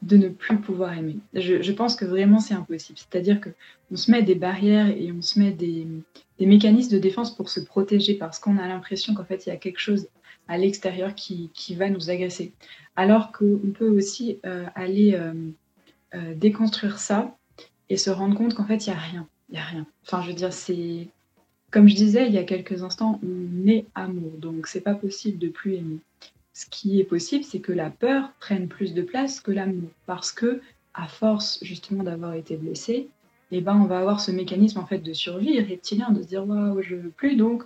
de 0.05 0.17
ne 0.19 0.29
plus 0.29 0.59
pouvoir 0.59 0.97
aimer. 0.97 1.17
Je, 1.33 1.73
pense 1.73 1.97
que 1.97 2.05
vraiment 2.05 2.39
c'est 2.39 2.55
impossible. 2.55 2.99
C'est-à-dire 2.99 3.41
qu'on 3.41 3.97
se 3.97 4.11
met 4.11 4.23
des 4.23 4.35
barrières 4.35 4.89
et 4.89 5.11
on 5.13 5.23
se 5.23 5.39
met 5.39 5.51
des, 5.51 5.87
mécanismes 6.39 6.93
de 6.93 6.99
défense 6.99 7.35
pour 7.35 7.49
se 7.49 7.61
protéger 7.61 8.15
parce 8.15 8.39
qu'on 8.39 8.59
a 8.59 8.69
l'impression 8.69 9.15
qu'en 9.15 9.25
fait 9.25 9.47
il 9.47 9.49
y 9.49 9.53
a 9.53 9.57
quelque 9.57 9.81
chose 9.81 10.09
à 10.47 10.59
l'extérieur 10.59 11.15
qui, 11.15 11.51
va 11.75 11.89
nous 11.89 12.11
agresser. 12.11 12.53
Alors 12.97 13.33
qu'on 13.33 13.73
peut 13.75 13.89
aussi 13.89 14.39
euh, 14.45 14.67
aller 14.75 15.15
euh, 15.15 15.33
euh, 16.15 16.35
déconstruire 16.35 16.99
ça 16.99 17.37
et 17.89 17.97
se 17.97 18.11
rendre 18.11 18.37
compte 18.37 18.55
qu'en 18.55 18.67
fait 18.67 18.87
il 18.87 18.91
n'y 18.91 18.97
a 18.97 19.01
rien. 19.01 19.27
Il 19.49 19.53
n'y 19.55 19.59
a 19.59 19.65
rien. 19.65 19.87
Enfin, 20.07 20.23
je 20.23 20.29
veux 20.29 20.35
dire, 20.35 20.53
c'est. 20.53 21.09
Comme 21.71 21.89
je 21.89 21.95
disais 21.95 22.27
il 22.27 22.33
y 22.33 22.39
a 22.39 22.45
quelques 22.45 22.83
instants, 22.83 23.21
on 23.25 23.67
est 23.67 23.87
amour, 23.95 24.31
donc 24.39 24.69
c'est 24.69 24.81
pas 24.81 24.95
possible 24.95 25.39
de 25.39 25.49
plus 25.49 25.75
aimer 25.75 25.99
ce 26.55 26.67
qui 26.67 27.01
est 27.01 27.05
possible, 27.05 27.45
c'est 27.45 27.59
que 27.59 27.73
la 27.73 27.91
peur 27.91 28.33
prenne 28.41 28.69
plus 28.69 28.95
de 28.95 29.03
place 29.03 29.41
que 29.41 29.51
l'amour. 29.51 29.91
Parce 30.07 30.33
que, 30.33 30.61
à 30.95 31.09
force 31.09 31.59
justement 31.63 32.05
d'avoir 32.05 32.35
été 32.35 32.57
blessé, 32.57 33.09
eh 33.51 33.61
ben, 33.61 33.77
on 33.77 33.85
va 33.85 33.99
avoir 33.99 34.21
ce 34.21 34.31
mécanisme 34.31 34.79
en 34.79 34.87
fait 34.87 34.99
de 34.99 35.13
survie 35.13 35.61
reptilien, 35.61 36.11
de 36.11 36.23
se 36.23 36.29
dire 36.29 36.47
waouh, 36.47 36.81
je 36.81 36.95
veux 36.95 37.11
plus, 37.11 37.37
donc 37.37 37.65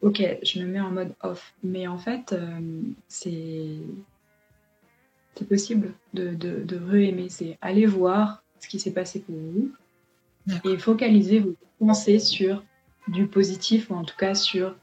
ok, 0.00 0.22
je 0.42 0.60
me 0.60 0.66
mets 0.66 0.80
en 0.80 0.90
mode 0.90 1.14
off. 1.22 1.54
Mais 1.62 1.86
en 1.86 1.98
fait, 1.98 2.32
euh, 2.32 2.58
c'est 3.08 3.76
c'est 5.34 5.48
possible 5.48 5.92
de, 6.14 6.34
de, 6.34 6.62
de 6.64 6.76
re-aimer. 6.78 7.28
C'est 7.28 7.58
aller 7.60 7.84
voir 7.84 8.42
ce 8.60 8.68
qui 8.68 8.78
s'est 8.78 8.92
passé 8.92 9.20
pour 9.20 9.36
vous 9.36 9.70
et 10.64 10.78
focaliser 10.78 11.40
vos 11.40 11.54
pensées 11.78 12.18
sur 12.18 12.64
du 13.08 13.26
positif 13.26 13.90
ou 13.90 13.94
en 13.94 14.04
tout 14.04 14.16
cas 14.16 14.34
sur 14.34 14.74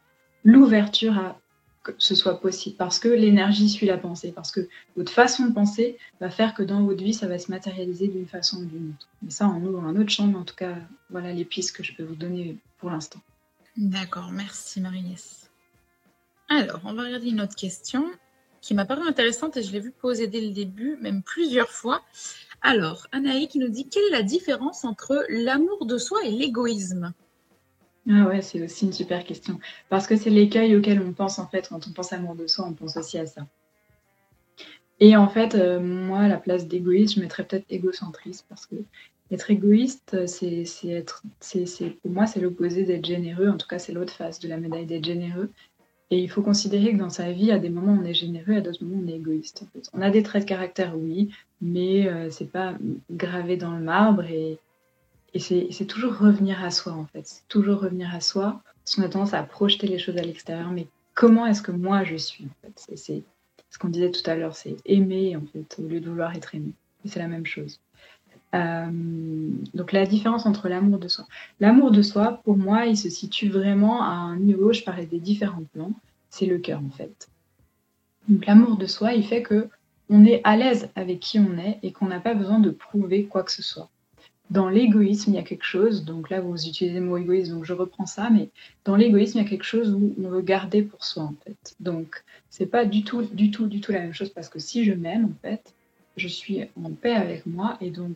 l'ouverture 0.44 1.18
à 1.18 1.40
que 1.84 1.92
ce 1.98 2.16
soit 2.16 2.40
possible, 2.40 2.78
parce 2.78 2.98
que 2.98 3.10
l'énergie 3.10 3.70
suit 3.70 3.86
la 3.86 3.98
pensée, 3.98 4.32
parce 4.32 4.52
que 4.52 4.68
votre 4.96 5.12
façon 5.12 5.48
de 5.48 5.54
penser 5.54 5.98
va 6.22 6.30
faire 6.30 6.54
que 6.54 6.64
dans 6.64 6.84
votre 6.84 7.04
vie, 7.04 7.14
ça 7.14 7.28
va 7.28 7.38
se 7.38 7.52
matérialiser 7.52 8.08
d'une 8.08 8.26
façon 8.26 8.62
ou 8.62 8.66
d'une 8.66 8.92
autre. 8.92 9.10
Mais 9.22 9.30
ça, 9.30 9.48
on 9.50 9.62
ouvre 9.66 9.84
un 9.84 9.96
autre 9.98 10.10
champ, 10.10 10.28
mais 10.28 10.38
en 10.38 10.46
tout 10.46 10.56
cas, 10.56 10.76
voilà 11.10 11.34
les 11.34 11.46
pistes 11.46 11.76
que 11.76 11.84
je 11.84 11.94
peux 11.94 12.04
vous 12.04 12.16
donner 12.16 12.58
pour 12.80 12.90
l'instant. 12.90 13.20
D'accord, 13.76 14.32
merci 14.32 14.80
marie 14.80 15.04
Alors, 16.48 16.80
on 16.86 16.94
va 16.94 17.04
regarder 17.04 17.30
une 17.30 17.42
autre 17.42 17.56
question 17.56 18.06
qui 18.62 18.74
m'a 18.74 18.86
paru 18.86 19.06
intéressante 19.06 19.58
et 19.58 19.64
je 19.64 19.74
l'ai 19.74 19.82
vue 19.82 19.92
poser 19.92 20.28
dès 20.28 20.40
le 20.40 20.52
début, 20.52 20.98
même 21.02 21.22
plusieurs 21.22 21.70
fois. 21.70 22.02
Alors, 22.62 23.08
Anaï 23.12 23.50
qui 23.50 23.60
nous 23.60 23.68
dit 23.68 23.90
quelle 23.90 24.06
est 24.06 24.12
la 24.12 24.24
différence 24.24 24.86
entre 24.86 25.26
l'amour 25.28 25.86
de 25.86 25.98
soi 25.98 26.24
et 26.24 26.32
l'égoïsme? 26.32 27.14
Ah 28.10 28.28
ouais, 28.28 28.42
c'est 28.42 28.62
aussi 28.62 28.86
une 28.86 28.94
super 28.94 29.24
question. 29.24 29.60
Parce 29.90 30.08
que 30.08 30.18
c'est 30.18 30.30
l'écueil 30.30 30.76
auquel 30.76 31.02
on 31.02 31.14
pense 31.14 31.40
en 31.40 31.48
fait. 31.48 31.70
Quand 31.70 31.88
on 31.88 31.92
pense 31.92 32.12
amour 32.12 32.36
de 32.36 32.48
soi, 32.48 32.66
on 32.68 32.74
pense 32.74 32.98
aussi 32.98 33.18
à 33.18 33.26
ça. 33.26 33.48
Et 35.00 35.16
en 35.16 35.28
fait, 35.28 35.56
euh, 35.56 35.80
moi, 35.80 36.20
à 36.20 36.28
la 36.28 36.38
place 36.38 36.68
d'égoïste, 36.68 37.16
je 37.16 37.22
mettrais 37.22 37.44
peut-être 37.44 37.66
égocentriste 37.70 38.46
parce 38.50 38.66
que 38.66 38.76
être 39.32 39.50
égoïste, 39.50 40.28
c'est 40.28 40.66
être, 40.86 41.24
c'est 41.40 41.90
pour 42.02 42.12
moi, 42.12 42.26
c'est 42.28 42.40
l'opposé 42.40 42.84
d'être 42.84 43.06
généreux. 43.06 43.50
En 43.50 43.58
tout 43.58 43.68
cas, 43.68 43.80
c'est 43.80 43.94
l'autre 43.94 44.14
face 44.14 44.40
de 44.40 44.48
la 44.48 44.58
médaille 44.58 44.86
d'être 44.86 45.06
généreux. 45.06 45.50
Et 46.12 46.20
il 46.20 46.30
faut 46.30 46.44
considérer 46.44 46.92
que 46.92 46.98
dans 46.98 47.10
sa 47.10 47.32
vie, 47.32 47.52
à 47.52 47.58
des 47.58 47.70
moments, 47.70 47.98
on 48.00 48.06
est 48.06 48.14
généreux, 48.14 48.58
à 48.58 48.62
d'autres 48.62 48.84
moments, 48.84 49.02
on 49.04 49.08
est 49.08 49.16
égoïste. 49.16 49.64
On 49.94 50.02
a 50.02 50.12
des 50.12 50.22
traits 50.22 50.44
de 50.44 50.50
caractère, 50.50 50.96
oui, 50.96 51.32
mais 51.62 52.08
euh, 52.08 52.30
c'est 52.30 52.52
pas 52.52 52.76
gravé 53.10 53.58
dans 53.58 53.72
le 53.72 53.82
marbre 53.82 54.24
et 54.26 54.60
et 55.34 55.40
c'est 55.40 55.86
toujours 55.86 56.18
revenir 56.18 56.64
à 56.64 56.72
soi, 56.72 56.94
en 56.94 57.06
fait. 57.06 57.26
C'est 57.26 57.48
toujours 57.48 57.80
revenir 57.82 58.14
à 58.14 58.22
soi. 58.22 58.62
Parce 58.84 58.96
qu'on 58.96 59.04
a 59.04 59.10
tendance 59.10 59.34
à 59.34 59.44
projeter 59.44 59.88
les 59.88 59.98
choses 59.98 60.18
à 60.18 60.22
l'extérieur. 60.22 60.70
Mais 60.72 60.88
comment 61.14 61.46
est-ce 61.46 61.62
que 61.62 61.72
moi 61.72 62.04
je 62.04 62.16
suis, 62.16 62.46
en 62.46 62.56
fait? 62.62 62.96
C'est 62.98 63.24
ce 63.70 63.80
qu'on 63.80 63.90
disait 63.90 64.12
tout 64.12 64.30
à 64.30 64.36
l'heure, 64.36 64.56
c'est 64.56 64.76
aimer, 64.86 65.36
en 65.36 65.44
fait, 65.52 65.80
au 65.80 65.88
lieu 65.88 66.00
de 66.00 66.10
vouloir 66.10 66.36
être 66.36 66.54
aimé. 66.54 66.72
C'est 67.06 67.20
la 67.20 67.28
même 67.28 67.46
chose. 67.46 67.80
Euh, 68.54 68.88
donc 69.74 69.92
la 69.92 70.06
différence 70.06 70.46
entre 70.46 70.70
l'amour 70.70 71.00
de 71.00 71.08
soi. 71.08 71.26
L'amour 71.60 71.90
de 71.90 72.04
soi, 72.04 72.42
pour 72.44 72.56
moi, 72.56 72.86
il 72.86 72.98
se 72.98 73.10
situe 73.10 73.50
vraiment 73.50 74.04
à 74.04 74.12
un 74.12 74.38
niveau, 74.38 74.74
je 74.74 74.84
parlais 74.84 75.08
des 75.08 75.20
différents 75.20 75.64
plans, 75.74 75.92
c'est 76.30 76.46
le 76.46 76.60
cœur 76.60 76.80
en 76.86 76.92
fait. 76.92 77.30
Donc 78.28 78.46
l'amour 78.46 78.78
de 78.78 78.86
soi, 78.86 79.14
il 79.14 79.26
fait 79.26 79.42
que 79.42 79.70
on 80.10 80.24
est 80.24 80.42
à 80.44 80.56
l'aise 80.56 80.90
avec 80.96 81.20
qui 81.20 81.40
on 81.40 81.58
est 81.58 81.80
et 81.82 81.92
qu'on 81.92 82.06
n'a 82.06 82.20
pas 82.20 82.36
besoin 82.36 82.60
de 82.60 82.70
prouver 82.70 83.26
quoi 83.26 83.42
que 83.42 83.52
ce 83.52 83.64
soit 83.64 83.90
dans 84.50 84.70
l'égoïsme, 84.70 85.32
il 85.32 85.36
y 85.36 85.40
a 85.40 85.44
quelque 85.44 85.66
chose, 85.66 86.06
donc 86.06 86.30
là 86.30 86.42
vous 86.42 86.68
utilisez 86.68 87.00
le 87.00 87.06
mot 87.06 87.18
égoïsme, 87.18 87.56
donc 87.56 87.66
je 87.66 87.74
reprends 87.74 88.06
ça, 88.06 88.30
mais 88.30 88.50
dans 88.86 88.96
l'égoïsme, 88.96 89.40
il 89.40 89.44
y 89.44 89.46
a 89.46 89.50
quelque 89.50 89.64
chose 89.64 89.92
où 89.92 90.14
on 90.22 90.30
veut 90.30 90.42
garder 90.42 90.84
pour 90.84 91.04
soi 91.04 91.24
en 91.24 91.36
fait. 91.44 91.76
Donc 91.80 92.24
c'est 92.50 92.66
pas 92.66 92.86
du 92.86 93.04
tout, 93.04 93.24
du 93.24 93.52
tout, 93.52 93.68
du 93.68 93.82
tout 93.82 93.92
la 93.92 94.02
même 94.02 94.14
chose 94.14 94.30
parce 94.30 94.50
que 94.50 94.60
si 94.60 94.84
je 94.84 94.94
m'aime 94.94 95.26
en 95.26 95.42
fait, 95.42 95.74
je 96.18 96.28
suis 96.28 96.62
en 96.82 96.92
paix 96.92 97.14
avec 97.14 97.46
moi 97.46 97.78
et 97.82 97.90
donc 97.90 98.16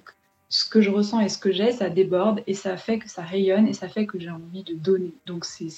ce 0.49 0.69
que 0.69 0.81
je 0.81 0.89
ressens 0.89 1.19
et 1.21 1.29
ce 1.29 1.37
que 1.37 1.51
j'ai, 1.51 1.71
ça 1.71 1.89
déborde 1.89 2.41
et 2.47 2.53
ça 2.53 2.77
fait 2.77 2.99
que 2.99 3.09
ça 3.09 3.21
rayonne 3.21 3.67
et 3.67 3.73
ça 3.73 3.89
fait 3.89 4.05
que 4.05 4.19
j'ai 4.19 4.29
envie 4.29 4.63
de 4.63 4.73
donner. 4.73 5.11
Donc 5.25 5.43
c'est, 5.45 5.69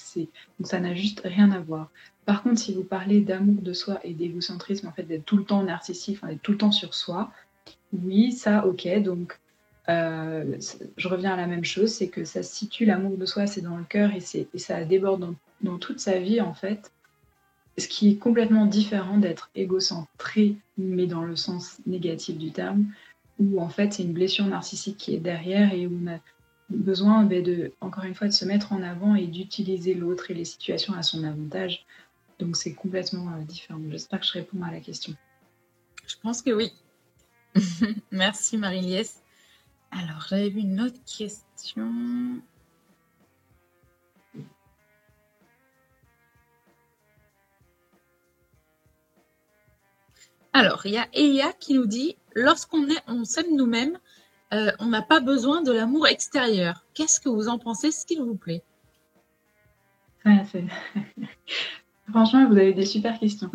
ça 0.62 0.80
n'a 0.80 0.94
juste 0.94 1.22
rien 1.24 1.50
à 1.50 1.58
voir. 1.58 1.90
Par 2.26 2.42
contre, 2.42 2.60
si 2.60 2.74
vous 2.74 2.84
parlez 2.84 3.20
d'amour 3.20 3.62
de 3.62 3.72
soi 3.72 3.98
et 4.04 4.14
d'égocentrisme, 4.14 4.86
en 4.86 4.92
fait, 4.92 5.02
d'être 5.02 5.24
tout 5.24 5.36
le 5.36 5.44
temps 5.44 5.62
narcissique, 5.62 6.24
d'être 6.24 6.42
tout 6.42 6.52
le 6.52 6.58
temps 6.58 6.70
sur 6.70 6.94
soi, 6.94 7.32
oui, 7.92 8.30
ça, 8.30 8.66
ok. 8.66 9.02
Donc, 9.02 9.38
euh, 9.90 10.58
je 10.96 11.08
reviens 11.08 11.32
à 11.32 11.36
la 11.36 11.46
même 11.46 11.64
chose, 11.64 11.90
c'est 11.92 12.08
que 12.08 12.24
ça 12.24 12.42
situe 12.42 12.84
l'amour 12.84 13.16
de 13.16 13.26
soi, 13.26 13.46
c'est 13.46 13.60
dans 13.60 13.76
le 13.76 13.84
cœur 13.84 14.10
et, 14.12 14.22
et 14.54 14.58
ça 14.58 14.84
déborde 14.84 15.34
dans, 15.62 15.78
toute 15.78 16.00
sa 16.00 16.18
vie, 16.18 16.40
en 16.40 16.54
fait. 16.54 16.92
Ce 17.78 17.88
qui 17.88 18.10
est 18.10 18.16
complètement 18.16 18.66
différent 18.66 19.18
d'être 19.18 19.50
égocentré, 19.54 20.56
mais 20.76 21.06
dans 21.06 21.24
le 21.24 21.36
sens 21.36 21.78
négatif 21.86 22.36
du 22.36 22.50
terme, 22.52 22.86
où 23.38 23.60
en 23.60 23.70
fait 23.70 23.94
c'est 23.94 24.02
une 24.02 24.12
blessure 24.12 24.44
narcissique 24.44 24.98
qui 24.98 25.14
est 25.14 25.20
derrière 25.20 25.72
et 25.72 25.86
où 25.86 25.98
on 26.02 26.06
a 26.08 26.18
besoin 26.68 27.24
ben, 27.24 27.70
encore 27.80 28.04
une 28.04 28.14
fois, 28.14 28.28
de 28.28 28.32
se 28.32 28.44
mettre 28.44 28.72
en 28.72 28.82
avant 28.82 29.14
et 29.14 29.26
d'utiliser 29.26 29.94
l'autre 29.94 30.30
et 30.30 30.34
les 30.34 30.44
situations 30.44 30.94
à 30.94 31.02
son 31.02 31.24
avantage. 31.24 31.84
Donc 32.38 32.56
c'est 32.56 32.74
complètement 32.74 33.28
euh, 33.32 33.42
différent. 33.42 33.80
J'espère 33.90 34.20
que 34.20 34.26
je 34.26 34.32
réponds 34.32 34.62
à 34.62 34.70
la 34.70 34.80
question. 34.80 35.14
Je 36.06 36.16
pense 36.22 36.42
que 36.42 36.50
oui. 36.50 36.72
Merci 38.10 38.56
Marie-Liesse. 38.56 39.20
Alors 39.90 40.24
j'avais 40.28 40.48
une 40.48 40.80
autre 40.80 41.00
question. 41.04 42.40
Alors, 50.52 50.84
il 50.84 50.92
y 50.92 50.98
a 50.98 51.08
Eya 51.12 51.52
qui 51.52 51.74
nous 51.74 51.86
dit 51.86 52.16
lorsqu'on 52.34 52.88
est, 52.88 53.02
on 53.06 53.24
s'aime 53.24 53.56
nous-mêmes, 53.56 53.98
euh, 54.52 54.72
on 54.80 54.86
n'a 54.86 55.02
pas 55.02 55.20
besoin 55.20 55.62
de 55.62 55.72
l'amour 55.72 56.08
extérieur. 56.08 56.84
Qu'est-ce 56.92 57.20
que 57.20 57.28
vous 57.28 57.48
en 57.48 57.58
pensez, 57.58 57.92
s'il 57.92 58.20
vous 58.20 58.34
plaît? 58.34 58.62
Franchement, 62.10 62.46
vous 62.48 62.58
avez 62.58 62.74
des 62.74 62.84
super 62.84 63.18
questions. 63.18 63.50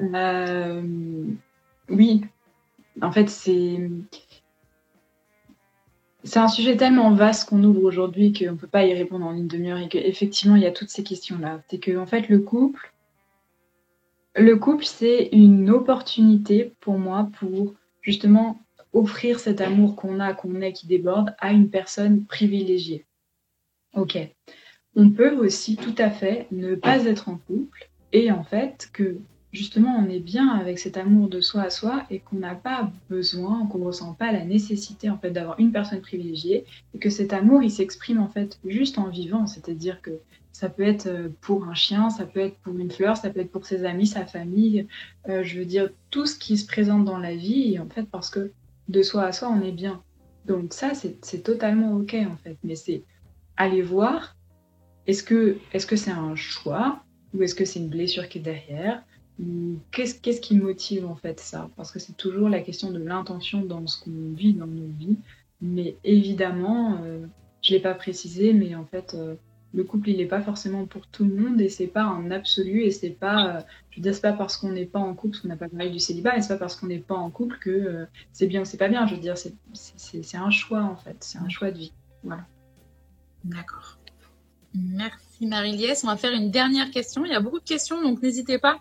Euh, 0.00 0.82
oui, 1.88 2.24
en 3.00 3.10
fait, 3.10 3.28
c'est 3.28 3.90
c'est 6.26 6.38
un 6.38 6.48
sujet 6.48 6.76
tellement 6.76 7.12
vaste 7.12 7.48
qu'on 7.48 7.62
ouvre 7.62 7.84
aujourd'hui 7.84 8.32
qu'on 8.32 8.52
ne 8.52 8.56
peut 8.56 8.66
pas 8.66 8.84
y 8.84 8.92
répondre 8.92 9.26
en 9.26 9.34
une 9.34 9.46
demi-heure 9.46 9.78
et 9.78 9.88
qu'effectivement, 9.88 10.56
il 10.56 10.62
y 10.62 10.66
a 10.66 10.72
toutes 10.72 10.90
ces 10.90 11.04
questions-là. 11.04 11.62
C'est 11.68 11.78
que, 11.78 11.96
en 11.96 12.06
fait, 12.06 12.28
le 12.28 12.40
couple, 12.40 12.92
le 14.34 14.56
couple, 14.56 14.84
c'est 14.84 15.28
une 15.32 15.70
opportunité 15.70 16.72
pour 16.80 16.98
moi 16.98 17.30
pour 17.38 17.74
justement 18.02 18.60
offrir 18.92 19.38
cet 19.38 19.60
amour 19.60 19.94
qu'on 19.96 20.20
a, 20.20 20.34
qu'on 20.34 20.60
est, 20.60 20.72
qui 20.72 20.86
déborde 20.86 21.34
à 21.38 21.52
une 21.52 21.70
personne 21.70 22.24
privilégiée. 22.24 23.06
Ok. 23.94 24.18
On 24.94 25.10
peut 25.10 25.36
aussi 25.36 25.76
tout 25.76 25.94
à 25.98 26.10
fait 26.10 26.46
ne 26.50 26.74
pas 26.74 27.04
être 27.04 27.28
en 27.28 27.36
couple 27.36 27.88
et 28.12 28.32
en 28.32 28.42
fait 28.42 28.88
que 28.92 29.18
justement 29.56 29.96
on 29.96 30.08
est 30.08 30.20
bien 30.20 30.48
avec 30.50 30.78
cet 30.78 30.96
amour 30.96 31.28
de 31.28 31.40
soi 31.40 31.62
à 31.62 31.70
soi 31.70 32.04
et 32.10 32.20
qu'on 32.20 32.36
n'a 32.36 32.54
pas 32.54 32.92
besoin, 33.08 33.66
qu'on 33.66 33.78
ne 33.78 33.84
ressent 33.84 34.14
pas 34.14 34.30
la 34.32 34.44
nécessité 34.44 35.08
en 35.10 35.18
fait 35.18 35.30
d'avoir 35.30 35.58
une 35.58 35.72
personne 35.72 36.00
privilégiée 36.00 36.64
et 36.94 36.98
que 36.98 37.10
cet 37.10 37.32
amour 37.32 37.62
il 37.62 37.70
s'exprime 37.70 38.20
en 38.20 38.28
fait 38.28 38.58
juste 38.66 38.98
en 38.98 39.08
vivant, 39.08 39.46
c'est-à-dire 39.46 40.00
que 40.02 40.12
ça 40.52 40.68
peut 40.70 40.84
être 40.84 41.06
euh, 41.06 41.28
pour 41.42 41.64
un 41.68 41.74
chien, 41.74 42.08
ça 42.08 42.24
peut 42.24 42.40
être 42.40 42.56
pour 42.58 42.78
une 42.78 42.90
fleur, 42.90 43.16
ça 43.16 43.28
peut 43.30 43.40
être 43.40 43.50
pour 43.50 43.66
ses 43.66 43.84
amis, 43.84 44.06
sa 44.06 44.24
famille, 44.24 44.86
euh, 45.28 45.42
je 45.42 45.58
veux 45.58 45.66
dire 45.66 45.90
tout 46.10 46.26
ce 46.26 46.36
qui 46.38 46.56
se 46.56 46.66
présente 46.66 47.04
dans 47.04 47.18
la 47.18 47.34
vie 47.34 47.78
en 47.78 47.88
fait 47.88 48.04
parce 48.04 48.30
que 48.30 48.52
de 48.88 49.02
soi 49.02 49.24
à 49.24 49.32
soi, 49.32 49.48
on 49.50 49.62
est 49.62 49.72
bien. 49.72 50.02
Donc 50.46 50.72
ça, 50.72 50.92
c'est 50.94 51.42
totalement 51.42 51.96
OK 51.96 52.14
en 52.14 52.36
fait. 52.36 52.56
Mais 52.62 52.76
c'est 52.76 53.02
aller 53.56 53.82
voir, 53.82 54.36
est-ce 55.06 55.22
que 55.22 55.58
c'est 55.72 55.78
-ce 55.78 55.96
c'est 55.96 56.10
un 56.10 56.36
choix 56.36 57.02
ou 57.34 57.42
est-ce 57.42 57.54
que 57.54 57.64
c'est 57.64 57.80
une 57.80 57.88
blessure 57.88 58.28
qui 58.28 58.38
est 58.38 58.42
derrière? 58.42 59.02
Qu'est-ce 59.90 60.40
qui 60.40 60.56
motive 60.56 61.06
en 61.06 61.14
fait 61.14 61.40
ça? 61.40 61.68
Parce 61.76 61.90
que 61.90 61.98
c'est 61.98 62.16
toujours 62.16 62.48
la 62.48 62.60
question 62.60 62.90
de 62.90 62.98
l'intention 62.98 63.62
dans 63.62 63.86
ce 63.86 64.02
qu'on 64.02 64.32
vit 64.32 64.54
dans 64.54 64.66
nos 64.66 64.88
vies. 64.98 65.18
Mais 65.60 65.96
évidemment, 66.04 66.98
euh, 67.02 67.26
je 67.62 67.72
ne 67.72 67.76
l'ai 67.76 67.82
pas 67.82 67.94
précisé, 67.94 68.54
mais 68.54 68.74
en 68.74 68.86
fait, 68.86 69.14
euh, 69.14 69.34
le 69.74 69.84
couple, 69.84 70.08
il 70.10 70.16
n'est 70.18 70.26
pas 70.26 70.40
forcément 70.40 70.86
pour 70.86 71.06
tout 71.06 71.24
le 71.24 71.34
monde 71.34 71.60
et 71.60 71.68
c'est 71.68 71.86
pas 71.86 72.04
un 72.04 72.30
absolu 72.30 72.82
et 72.82 72.90
c'est 72.90 73.10
pas, 73.10 73.62
euh, 73.96 74.12
pas 74.22 74.32
parce 74.32 74.56
qu'on 74.56 74.72
n'est 74.72 74.86
pas 74.86 75.00
en 75.00 75.14
couple 75.14 75.38
qu'on 75.38 75.48
n'a 75.48 75.56
pas 75.56 75.68
parlé 75.68 75.90
du 75.90 75.98
célibat 75.98 76.36
et 76.38 76.40
c'est 76.40 76.48
pas 76.48 76.58
parce 76.58 76.76
qu'on 76.76 76.86
n'est 76.86 76.98
pas 76.98 77.14
en 77.14 77.30
couple 77.30 77.58
que 77.58 78.06
c'est 78.32 78.46
bien 78.46 78.62
ou 78.62 78.64
c'est 78.64 78.78
pas 78.78 78.88
bien. 78.88 79.06
Je 79.06 79.16
veux 79.16 79.20
dire, 79.20 79.36
c'est 79.36 80.36
un 80.36 80.50
choix 80.50 80.82
en 80.82 80.96
fait, 80.96 81.16
c'est 81.20 81.38
un 81.38 81.48
choix 81.50 81.70
de 81.70 81.78
vie. 81.78 81.92
Voilà. 82.22 82.46
D'accord. 83.44 83.98
Merci 84.74 85.46
Marie-Liesse. 85.46 86.04
On 86.04 86.08
va 86.08 86.16
faire 86.16 86.32
une 86.32 86.50
dernière 86.50 86.90
question. 86.90 87.24
Il 87.24 87.32
y 87.32 87.34
a 87.34 87.40
beaucoup 87.40 87.60
de 87.60 87.64
questions, 87.64 88.02
donc 88.02 88.22
n'hésitez 88.22 88.58
pas 88.58 88.80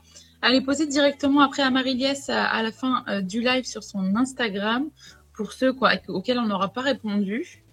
les 0.52 0.62
poser 0.62 0.86
directement 0.86 1.42
après 1.42 1.64
à 1.64 1.72
Marie-Liesse 1.72 2.30
à, 2.30 2.62
la 2.62 2.72
fin 2.72 3.04
euh, 3.08 3.22
du 3.22 3.42
live 3.42 3.66
sur 3.66 3.84
son 3.84 4.16
Instagram 4.16 4.90
pour 5.34 5.52
ceux 5.52 5.76
auxquels 6.08 6.40
on 6.40 6.48
n'aura 6.48 6.72
pas 6.72 6.82
répondu. 6.82 7.64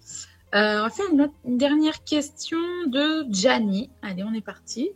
Euh, 0.55 0.79
on 0.79 0.83
va 0.83 0.89
faire 0.89 1.05
une, 1.11 1.57
dernière 1.57 2.03
question 2.03 2.59
de 2.87 3.25
Gianni. 3.29 3.89
Allez, 4.03 4.23
on 4.23 4.33
est 4.33 4.45
parti. 4.45 4.91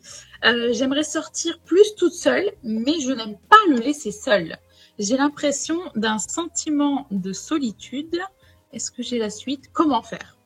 Euh, 0.45 0.71
j'aimerais 0.71 1.03
sortir 1.03 1.59
plus 1.65 1.95
toute 1.97 2.13
seule, 2.13 2.51
mais 2.63 2.99
je 2.99 3.11
n'aime 3.11 3.37
pas 3.49 3.57
le 3.69 3.77
laisser 3.77 4.11
seul. 4.11 4.57
J'ai 4.99 5.17
l'impression 5.17 5.79
d'un 5.95 6.19
sentiment 6.19 7.07
de 7.09 7.33
solitude. 7.33 8.19
Est-ce 8.71 8.91
que 8.91 9.01
j'ai 9.01 9.17
la 9.17 9.31
suite? 9.31 9.71
Comment 9.73 10.03
faire? 10.03 10.36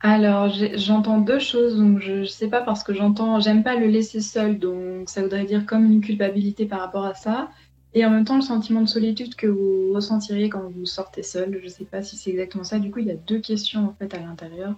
Alors, 0.00 0.48
j'entends 0.74 1.18
deux 1.18 1.38
choses. 1.38 1.76
Donc, 1.76 2.00
je 2.00 2.12
ne 2.12 2.24
sais 2.24 2.48
pas 2.48 2.60
parce 2.60 2.84
que 2.84 2.92
j'entends, 2.94 3.40
j'aime 3.40 3.62
pas 3.62 3.76
le 3.76 3.86
laisser 3.86 4.20
seul. 4.20 4.58
Donc, 4.58 5.08
ça 5.08 5.22
voudrait 5.22 5.44
dire 5.44 5.66
comme 5.66 5.84
une 5.84 6.00
culpabilité 6.00 6.66
par 6.66 6.80
rapport 6.80 7.04
à 7.04 7.14
ça. 7.14 7.50
Et 7.94 8.04
en 8.04 8.10
même 8.10 8.24
temps, 8.24 8.36
le 8.36 8.42
sentiment 8.42 8.82
de 8.82 8.88
solitude 8.88 9.36
que 9.36 9.46
vous 9.46 9.92
ressentiriez 9.94 10.50
quand 10.50 10.68
vous 10.68 10.84
sortez 10.84 11.22
seul, 11.22 11.58
je 11.60 11.64
ne 11.64 11.70
sais 11.70 11.86
pas 11.86 12.02
si 12.02 12.16
c'est 12.16 12.30
exactement 12.30 12.64
ça. 12.64 12.78
Du 12.78 12.90
coup, 12.90 12.98
il 12.98 13.06
y 13.06 13.10
a 13.10 13.16
deux 13.16 13.40
questions 13.40 13.86
en 13.86 13.94
fait 13.94 14.12
à 14.12 14.20
l'intérieur. 14.20 14.74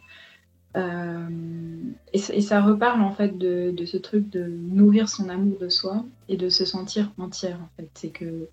Euh, 0.76 1.28
et, 2.12 2.18
ça 2.18 2.61
reparle 2.61 3.00
en 3.00 3.11
fait 3.11 3.37
de, 3.37 3.74
ce 3.85 3.96
truc 3.96 4.28
de 4.31 4.44
nourrir 4.44 5.09
son 5.09 5.28
amour 5.28 5.59
de 5.59 5.68
soi 5.68 6.04
et 6.28 6.37
de 6.37 6.48
se 6.48 6.64
sentir 6.64 7.11
entière 7.18 7.59
en 7.61 7.68
fait. 7.76 7.90
C'est 7.94 8.11
que 8.11 8.48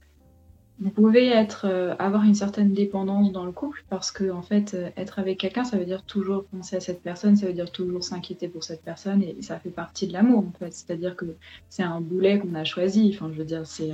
vous 0.79 0.89
pouvez 0.89 1.27
être, 1.27 1.65
euh, 1.67 1.95
avoir 1.99 2.23
une 2.23 2.35
certaine 2.35 2.73
dépendance 2.73 3.31
dans 3.31 3.45
le 3.45 3.51
couple 3.51 3.83
parce 3.89 4.11
que 4.11 4.29
en 4.29 4.41
fait, 4.41 4.73
euh, 4.73 4.89
être 4.97 5.19
avec 5.19 5.39
quelqu'un, 5.39 5.63
ça 5.63 5.77
veut 5.77 5.85
dire 5.85 6.03
toujours 6.03 6.45
penser 6.45 6.75
à 6.75 6.79
cette 6.81 7.01
personne, 7.01 7.37
ça 7.37 7.47
veut 7.47 7.53
dire 7.53 7.71
toujours 7.71 8.03
s'inquiéter 8.03 8.49
pour 8.49 8.63
cette 8.63 8.83
personne 8.83 9.23
et, 9.23 9.37
ça 9.41 9.57
fait 9.59 9.69
partie 9.69 10.07
de 10.07 10.13
l'amour 10.13 10.39
en 10.39 10.53
fait. 10.59 10.73
C'est-à-dire 10.73 11.15
que 11.15 11.25
c'est 11.69 11.83
un 11.83 12.01
boulet 12.01 12.39
qu'on 12.39 12.55
a 12.55 12.63
choisi. 12.63 13.11
Enfin, 13.13 13.29
je 13.31 13.37
veux 13.37 13.45
dire, 13.45 13.65
c'est 13.65 13.91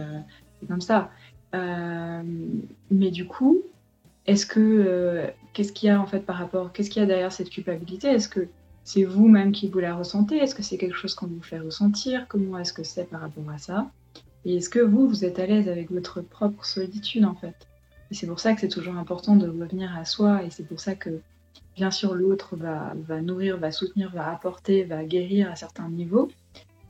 comme 0.67 0.82
ça. 0.82 1.12
Euh, 1.54 2.24
mais 2.89 3.12
du 3.12 3.26
coup, 3.26 3.62
est-ce 4.26 4.46
que 4.46 4.60
euh, 4.60 5.28
qu'est-ce 5.54 5.74
qu'il 5.74 5.88
y 5.88 5.89
a 5.89 6.00
en 6.00 6.06
fait 6.06 6.22
par 6.22 6.38
rapport, 6.38 6.72
qu'est-ce 6.72 6.89
qu'il 6.89 7.02
y 7.02 7.04
a 7.04 7.08
derrière 7.08 7.32
cette 7.32 7.50
culpabilité? 7.50 8.08
Est-ce 8.08 8.30
que 8.30 8.48
c'est 8.84 9.04
vous-même 9.04 9.52
qui 9.52 9.67
vous 9.67 9.80
la 9.80 9.96
ressentez? 9.96 10.38
Est-ce 10.38 10.56
que 10.56 10.63
c'est 10.63 10.78
quelque 10.78 10.96
chose 10.96 11.15
qu'on 11.15 11.28
vous 11.28 11.41
fait 11.41 11.60
ressentir? 11.60 12.28
Comment 12.28 12.58
est-ce 12.60 12.74
que 12.74 12.84
c'est 12.84 13.06
par 13.06 13.22
rapport 13.22 13.50
à 13.50 13.58
ça? 13.58 13.91
Et 14.46 14.58
est-ce 14.58 14.70
que 14.70 14.80
vous, 14.80 15.08
vous 15.08 15.26
êtes 15.26 15.40
à 15.40 15.46
l'aise 15.46 15.70
avec 15.70 15.92
votre 15.92 16.22
propre 16.22 16.66
solitude 16.66 17.26
en 17.26 17.36
fait? 17.36 17.56
Et 18.10 18.14
c'est 18.14 18.28
pour 18.28 18.40
ça 18.40 18.54
que 18.54 18.62
c'est 18.62 18.68
toujours 18.68 18.96
important 18.96 19.36
de 19.36 19.48
revenir 19.48 19.96
à 19.98 20.06
soi 20.06 20.44
et 20.44 20.50
c'est 20.50 20.68
pour 20.68 20.80
ça 20.80 20.96
que 20.96 21.22
bien 21.76 21.92
sûr 21.92 22.14
l'autre 22.14 22.58
va, 22.58 23.22
nourrir, 23.22 23.58
va 23.58 23.72
soutenir, 23.72 24.12
va 24.12 24.30
apporter, 24.32 24.84
va 24.84 25.04
guérir 25.06 25.50
à 25.50 25.56
certains 25.56 25.90
niveaux. 25.90 26.30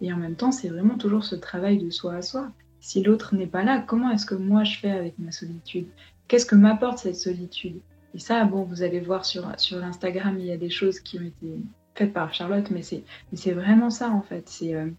Et 0.01 0.11
en 0.11 0.17
même 0.17 0.35
temps, 0.35 0.51
c'est 0.51 0.69
vraiment 0.69 0.97
toujours 0.97 1.23
ce 1.23 1.35
travail 1.35 1.77
de 1.77 1.91
soi 1.91 2.15
à 2.15 2.21
soi 2.21 2.51
si 2.81 3.03
l'autre 3.03 3.35
n'est 3.35 3.47
pas 3.47 3.63
là, 3.63 3.79
comment 3.79 4.11
est-ce 4.11 4.25
que 4.25 4.35
moi 4.35 4.63
je 4.63 4.79
fais 4.79 4.91
avec 4.91 5.17
ma 5.19 5.31
solitude? 5.31 5.87
Qu'est-ce 6.27 6.47
que 6.47 6.55
m'apporte 6.55 6.97
cette 6.97 7.15
solitude? 7.15 7.79
Et 8.13 8.19
ça, 8.19 8.43
bon, 8.43 8.63
vous 8.63 8.81
allez 8.81 8.99
voir 8.99 9.23
sur, 9.23 9.47
sur 9.57 9.77
l'Instagram, 9.77 10.37
il 10.39 10.47
y 10.47 10.51
a 10.51 10.57
des 10.57 10.69
choses 10.69 10.99
qui 10.99 11.19
ont 11.19 11.23
été 11.23 11.61
faites 11.95 12.11
par 12.11 12.33
Charlotte, 12.33 12.69
mais 12.71 12.81
c'est, 12.81 13.03
c'est 13.33 13.53
vraiment 13.53 13.89
ça 13.89 14.09
en 14.09 14.21
fait. 14.21 14.49
C'est 14.49 14.73
euh, 14.73 14.89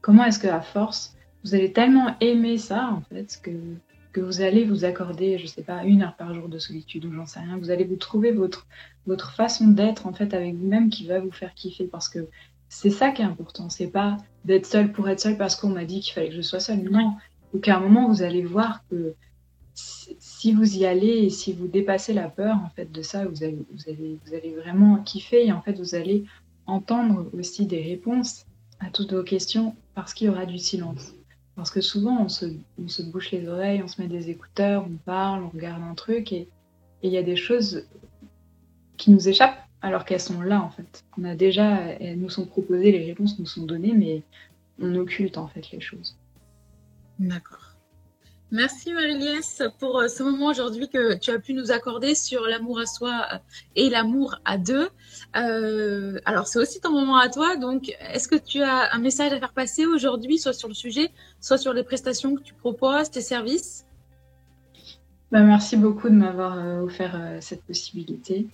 comment 0.00 0.24
est-ce 0.24 0.38
que 0.38 0.48
à 0.48 0.62
force, 0.62 1.13
vous 1.44 1.54
allez 1.54 1.72
tellement 1.72 2.16
aimer 2.20 2.56
ça 2.56 2.90
en 2.90 3.02
fait 3.02 3.38
que, 3.42 3.50
que 4.12 4.20
vous 4.20 4.40
allez 4.40 4.64
vous 4.64 4.84
accorder, 4.84 5.38
je 5.38 5.46
sais 5.46 5.62
pas, 5.62 5.84
une 5.84 6.02
heure 6.02 6.16
par 6.16 6.34
jour 6.34 6.48
de 6.48 6.58
solitude 6.58 7.04
ou 7.04 7.12
j'en 7.12 7.26
sais 7.26 7.40
rien. 7.40 7.58
Vous 7.58 7.70
allez 7.70 7.84
vous 7.84 7.96
trouver 7.96 8.32
votre, 8.32 8.66
votre 9.06 9.32
façon 9.32 9.68
d'être 9.68 10.06
en 10.06 10.14
fait 10.14 10.32
avec 10.32 10.54
vous-même 10.54 10.88
qui 10.88 11.06
va 11.06 11.20
vous 11.20 11.30
faire 11.30 11.54
kiffer 11.54 11.84
parce 11.84 12.08
que 12.08 12.28
c'est 12.70 12.90
ça 12.90 13.10
qui 13.10 13.22
est 13.22 13.26
important. 13.26 13.68
C'est 13.68 13.88
pas 13.88 14.16
d'être 14.44 14.66
seul 14.66 14.90
pour 14.90 15.08
être 15.08 15.20
seul 15.20 15.36
parce 15.36 15.54
qu'on 15.54 15.68
m'a 15.68 15.84
dit 15.84 16.00
qu'il 16.00 16.14
fallait 16.14 16.30
que 16.30 16.34
je 16.34 16.42
sois 16.42 16.60
seule. 16.60 16.82
Non. 16.82 17.14
Donc 17.52 17.68
à 17.68 17.76
un 17.76 17.80
moment, 17.80 18.08
vous 18.08 18.22
allez 18.22 18.42
voir 18.42 18.82
que 18.88 19.14
si 19.74 20.52
vous 20.52 20.78
y 20.78 20.86
allez 20.86 21.24
et 21.24 21.30
si 21.30 21.52
vous 21.52 21.66
dépassez 21.66 22.14
la 22.14 22.28
peur 22.28 22.56
en 22.56 22.70
fait 22.70 22.90
de 22.90 23.02
ça, 23.02 23.26
vous 23.26 23.42
allez, 23.42 23.58
vous 23.72 23.90
allez, 23.90 24.18
vous 24.24 24.34
allez 24.34 24.54
vraiment 24.54 24.96
kiffer 24.98 25.46
et 25.46 25.52
en 25.52 25.60
fait 25.60 25.78
vous 25.78 25.94
allez 25.94 26.24
entendre 26.66 27.28
aussi 27.32 27.66
des 27.66 27.82
réponses 27.82 28.46
à 28.80 28.90
toutes 28.90 29.12
vos 29.12 29.22
questions 29.24 29.74
parce 29.94 30.14
qu'il 30.14 30.28
y 30.28 30.30
aura 30.30 30.46
du 30.46 30.58
silence. 30.58 31.12
Parce 31.56 31.70
que 31.70 31.80
souvent 31.80 32.22
on 32.22 32.28
se, 32.28 32.46
on 32.82 32.88
se 32.88 33.02
bouche 33.02 33.30
les 33.30 33.46
oreilles, 33.48 33.82
on 33.82 33.88
se 33.88 34.00
met 34.00 34.08
des 34.08 34.30
écouteurs, 34.30 34.84
on 34.84 34.96
parle, 34.96 35.44
on 35.44 35.50
regarde 35.50 35.82
un 35.82 35.94
truc 35.94 36.32
et 36.32 36.48
il 37.02 37.10
y 37.10 37.16
a 37.16 37.22
des 37.22 37.36
choses 37.36 37.86
qui 38.96 39.10
nous 39.10 39.28
échappent 39.28 39.64
alors 39.82 40.04
qu'elles 40.04 40.20
sont 40.20 40.40
là 40.40 40.62
en 40.62 40.70
fait. 40.70 41.04
On 41.18 41.24
a 41.24 41.34
déjà, 41.34 41.76
elles 42.00 42.18
nous 42.18 42.30
sont 42.30 42.46
proposées, 42.46 42.90
les 42.90 43.04
réponses 43.04 43.38
nous 43.38 43.46
sont 43.46 43.64
données, 43.64 43.92
mais 43.92 44.22
on 44.80 44.94
occulte 44.96 45.38
en 45.38 45.46
fait 45.46 45.70
les 45.70 45.80
choses. 45.80 46.16
D'accord. 47.18 47.63
Merci 48.50 48.92
Marie-Liesse 48.92 49.62
pour 49.80 49.98
euh, 49.98 50.08
ce 50.08 50.22
moment 50.22 50.46
aujourd'hui 50.46 50.88
que 50.88 51.14
tu 51.16 51.30
as 51.30 51.38
pu 51.38 51.54
nous 51.54 51.72
accorder 51.72 52.14
sur 52.14 52.42
l'amour 52.42 52.78
à 52.78 52.86
soi 52.86 53.26
euh, 53.32 53.38
et 53.74 53.88
l'amour 53.88 54.36
à 54.44 54.58
deux. 54.58 54.88
Euh, 55.34 56.20
alors 56.24 56.46
c'est 56.46 56.58
aussi 56.58 56.80
ton 56.80 56.92
moment 56.92 57.16
à 57.16 57.28
toi, 57.28 57.56
donc 57.56 57.96
est-ce 58.12 58.28
que 58.28 58.36
tu 58.36 58.62
as 58.62 58.94
un 58.94 58.98
message 58.98 59.32
à 59.32 59.38
faire 59.38 59.52
passer 59.52 59.86
aujourd'hui, 59.86 60.38
soit 60.38 60.52
sur 60.52 60.68
le 60.68 60.74
sujet, 60.74 61.10
soit 61.40 61.58
sur 61.58 61.72
les 61.72 61.82
prestations 61.82 62.36
que 62.36 62.42
tu 62.42 62.54
proposes, 62.54 63.10
tes 63.10 63.22
services? 63.22 63.86
Bah, 65.32 65.40
Merci 65.40 65.76
beaucoup 65.76 66.08
de 66.08 66.14
m'avoir 66.14 66.82
offert 66.82 67.38
cette 67.40 67.64
possibilité. 67.64 68.46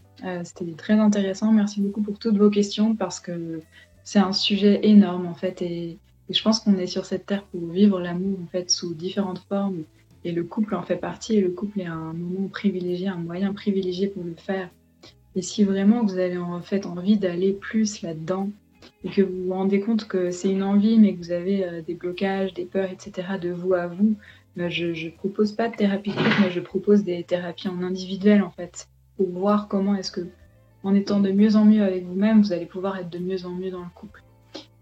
C'était 0.45 0.73
très 0.73 0.95
intéressant. 0.95 1.53
Merci 1.53 1.81
beaucoup 1.81 2.01
pour 2.01 2.19
toutes 2.19 2.39
vos 2.39 2.49
questions 2.49 2.95
parce 2.95 3.21
que 3.21 3.61
c'est 4.05 4.19
un 4.19 4.33
sujet 4.33 4.81
énorme 4.83 5.27
en 5.27 5.35
fait 5.35 5.61
et 5.61 5.99
et 6.31 6.33
je 6.33 6.43
pense 6.45 6.61
qu'on 6.61 6.79
est 6.79 6.87
sur 6.87 7.05
cette 7.05 7.27
terre 7.27 7.43
pour 7.43 7.67
vivre 7.67 8.01
l'amour 8.01 8.39
fait 8.53 8.71
sous 8.71 8.95
différentes 8.95 9.41
formes. 9.49 9.83
Et 10.25 10.31
le 10.31 10.45
couple 10.45 10.77
en 10.77 10.83
fait 10.83 10.97
partie. 10.97 11.35
Et 11.35 11.41
le 11.41 11.51
couple 11.51 11.81
est 11.81 11.87
un 11.87 12.13
moment 12.13 12.47
privilégié, 12.47 13.09
un 13.09 13.17
moyen 13.17 13.53
privilégié 13.53 14.07
pour 14.07 14.23
le 14.23 14.35
faire. 14.37 14.71
Et 15.35 15.43
si 15.43 15.65
vraiment 15.65 16.05
vous 16.05 16.19
avez 16.19 16.39
en 16.39 16.61
fait 16.61 16.87
envie 16.87 17.17
d'aller 17.17 17.53
plus 17.53 18.03
là-dedans 18.03 18.49
et 19.03 19.11
que 19.11 19.23
vous 19.23 19.45
vous 19.47 19.53
rendez 19.53 19.81
compte 19.81 20.07
que 20.07 20.31
c'est 20.31 20.51
une 20.51 20.63
envie, 20.63 20.99
mais 20.99 21.15
que 21.15 21.19
vous 21.19 21.33
avez 21.33 21.65
euh, 21.65 21.83
des 21.83 21.95
blocages, 21.95 22.55
des 22.55 22.65
peurs, 22.65 22.91
etc. 22.91 23.27
de 23.41 23.51
vous 23.51 23.75
à 23.75 23.89
vous, 23.89 24.15
ben, 24.57 24.71
je 24.71 24.87
ne 24.87 25.11
propose 25.11 25.53
pas 25.53 25.69
de 25.69 25.75
thérapie 25.75 26.11
couple, 26.11 26.43
mais 26.43 26.51
je 26.51 26.61
propose 26.61 27.03
des 27.03 27.25
thérapies 27.25 27.69
en 27.69 27.83
individuel 27.83 28.43
en 28.43 28.51
fait 28.51 28.89
pour 29.17 29.29
voir 29.31 29.67
comment 29.67 29.97
est-ce 29.97 30.13
que 30.13 30.27
en 30.85 30.95
étant 30.95 31.21
de 31.21 31.31
mieux 31.33 31.57
en 31.57 31.65
mieux 31.65 31.83
avec 31.83 32.05
vous-même, 32.05 32.41
vous 32.41 32.53
allez 32.53 32.67
pouvoir 32.67 32.97
être 32.99 33.11
de 33.11 33.19
mieux 33.19 33.45
en 33.47 33.51
mieux 33.51 33.71
dans 33.71 33.83
le 33.83 33.91
couple. 33.95 34.20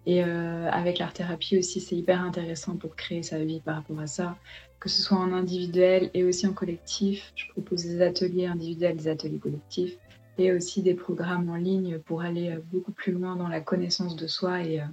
Et 0.08 0.24
euh, 0.24 0.70
avec 0.70 1.00
l'art 1.00 1.12
thérapie 1.12 1.58
aussi, 1.58 1.82
c'est 1.82 1.94
hyper 1.94 2.22
intéressant 2.22 2.78
pour 2.78 2.96
créer 2.96 3.22
sa 3.22 3.44
vie 3.44 3.60
par 3.60 3.76
rapport 3.76 4.00
à 4.00 4.06
ça, 4.06 4.38
que 4.80 4.88
ce 4.88 5.02
soit 5.02 5.18
en 5.18 5.34
individuel 5.34 6.10
et 6.14 6.24
aussi 6.24 6.46
en 6.46 6.54
collectif. 6.54 7.30
Je 7.36 7.46
propose 7.48 7.84
des 7.84 8.00
ateliers 8.00 8.46
individuels, 8.46 8.96
des 8.96 9.08
ateliers 9.08 9.38
collectifs 9.38 9.98
et 10.38 10.50
aussi 10.52 10.82
des 10.82 10.94
programmes 10.94 11.50
en 11.50 11.56
ligne 11.56 11.98
pour 11.98 12.22
aller 12.22 12.52
euh, 12.52 12.60
beaucoup 12.72 12.92
plus 12.92 13.12
loin 13.12 13.36
dans 13.36 13.48
la 13.48 13.60
connaissance 13.60 14.16
de 14.16 14.26
soi 14.26 14.62
et, 14.62 14.80
euh, 14.80 14.86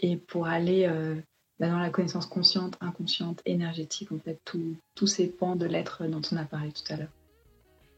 et 0.00 0.18
pour 0.18 0.46
aller 0.46 0.86
bah, 1.58 1.70
dans 1.70 1.78
la 1.78 1.88
connaissance 1.88 2.26
consciente, 2.26 2.76
inconsciente, 2.82 3.40
énergétique, 3.46 4.12
en 4.12 4.18
fait, 4.18 4.38
tous 4.44 5.06
ces 5.06 5.28
pans 5.28 5.56
de 5.56 5.64
l'être 5.64 6.04
dont 6.04 6.20
on 6.30 6.36
a 6.36 6.44
parlé 6.44 6.72
tout 6.72 6.92
à 6.92 6.96
l'heure. 6.98 7.15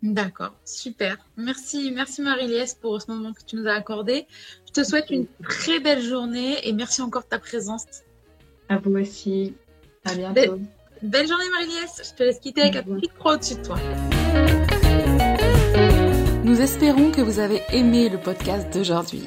D'accord, 0.03 0.55
super. 0.65 1.17
Merci, 1.37 1.91
merci 1.93 2.23
Marie-Liesse 2.23 2.75
pour 2.75 3.03
ce 3.03 3.11
moment 3.11 3.33
que 3.33 3.43
tu 3.45 3.57
nous 3.57 3.67
as 3.67 3.73
accordé. 3.73 4.27
Je 4.67 4.73
te 4.73 4.85
souhaite 4.85 5.11
une 5.11 5.27
très 5.43 5.81
belle 5.81 6.03
journée 6.03 6.57
et 6.67 6.73
merci 6.73 7.03
encore 7.03 7.23
de 7.23 7.29
ta 7.29 7.39
présence. 7.39 7.85
À 8.69 8.79
vous 8.79 8.97
aussi. 8.97 9.55
À 10.05 10.15
bientôt. 10.15 10.61
Belle, 11.03 11.27
journée 11.27 11.51
Marie-Liesse. 11.51 12.11
Je 12.11 12.17
te 12.17 12.23
laisse 12.23 12.39
quitter 12.39 12.63
avec 12.63 12.77
un 12.77 12.83
petit 12.83 13.09
croix 13.09 13.35
au-dessus 13.35 13.57
de 13.57 13.63
toi. 13.63 13.79
Nous 16.45 16.61
espérons 16.61 17.11
que 17.11 17.21
vous 17.21 17.41
avez 17.41 17.61
aimé 17.73 18.09
le 18.09 18.19
podcast 18.19 18.73
d'aujourd'hui. 18.73 19.27